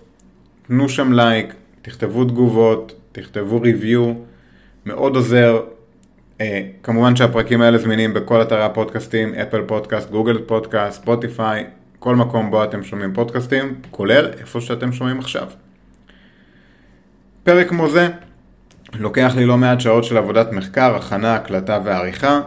תנו 0.66 0.88
שם 0.88 1.12
לייק, 1.12 1.54
תכתבו 1.82 2.24
תגובות, 2.24 2.92
תכתבו 3.12 3.60
ריוויו, 3.60 4.12
מאוד 4.86 5.16
עוזר. 5.16 5.60
אה, 6.40 6.62
כמובן 6.82 7.16
שהפרקים 7.16 7.60
האלה 7.60 7.78
זמינים 7.78 8.14
בכל 8.14 8.42
אתרי 8.42 8.62
הפודקאסטים, 8.62 9.34
אפל 9.34 9.62
פודקאסט, 9.62 10.10
גוגל 10.10 10.38
פודקאסט, 10.46 11.02
ספוטיפיי, 11.02 11.64
כל 11.98 12.16
מקום 12.16 12.50
בו 12.50 12.64
אתם 12.64 12.82
שומעים 12.82 13.14
פודקאסטים, 13.14 13.74
כולל 13.90 14.30
איפה 14.40 14.60
שאתם 14.60 14.92
שומעים 14.92 15.18
עכשיו. 15.18 15.48
פרק 17.42 17.68
כמו 17.68 17.88
זה 17.88 18.08
לוקח 18.98 19.32
לי 19.36 19.46
לא 19.46 19.56
מעט 19.56 19.80
שעות 19.80 20.04
של 20.04 20.16
עבודת 20.16 20.52
מחקר, 20.52 20.96
הכנה, 20.96 21.34
הקלטה 21.34 21.78
ועריכה, 21.84 22.40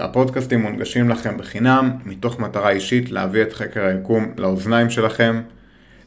והפודקאסטים 0.00 0.62
מונגשים 0.62 1.08
לכם 1.08 1.38
בחינם, 1.38 1.90
מתוך 2.04 2.38
מטרה 2.38 2.70
אישית 2.70 3.10
להביא 3.10 3.42
את 3.42 3.52
חקר 3.52 3.84
היקום 3.84 4.32
לאוזניים 4.36 4.90
שלכם. 4.90 5.40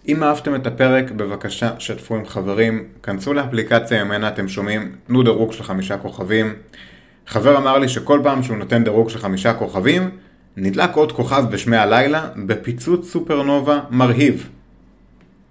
אם 0.08 0.23
אהבתם 0.23 0.56
את 0.56 0.67
הפרק, 0.67 1.12
בבקשה 1.12 1.71
שתפו 1.79 2.15
עם 2.15 2.25
חברים, 2.25 2.84
כנסו 3.03 3.34
לאפליקציה 3.34 4.03
ממנה 4.03 4.27
אתם 4.27 4.47
שומעים, 4.47 4.95
תנו 5.08 5.23
דירוג 5.23 5.53
של 5.53 5.63
חמישה 5.63 5.97
כוכבים. 5.97 6.53
חבר 7.27 7.58
אמר 7.58 7.77
לי 7.77 7.89
שכל 7.89 8.19
פעם 8.23 8.43
שהוא 8.43 8.58
נותן 8.58 8.84
דירוג 8.84 9.10
של 9.10 9.19
חמישה 9.19 9.53
כוכבים, 9.53 10.10
נדלק 10.58 10.95
עוד 10.95 11.12
כוכב 11.12 11.45
בשמי 11.51 11.77
הלילה 11.77 12.29
בפיצוץ 12.45 13.12
סופרנובה 13.12 13.79
מרהיב. 13.89 14.49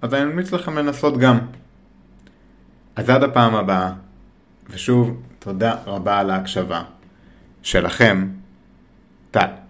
אז 0.03 0.15
אני 0.15 0.25
ממליץ 0.25 0.53
לכם 0.53 0.79
לנסות 0.79 1.19
גם. 1.19 1.39
אז 2.97 3.11
עד 3.11 3.23
הפעם 3.23 3.55
הבאה, 3.55 3.93
ושוב, 4.71 5.23
תודה 5.39 5.75
רבה 5.87 6.19
על 6.19 6.31
ההקשבה. 6.31 6.83
שלכם, 7.63 8.29
טל. 9.31 9.62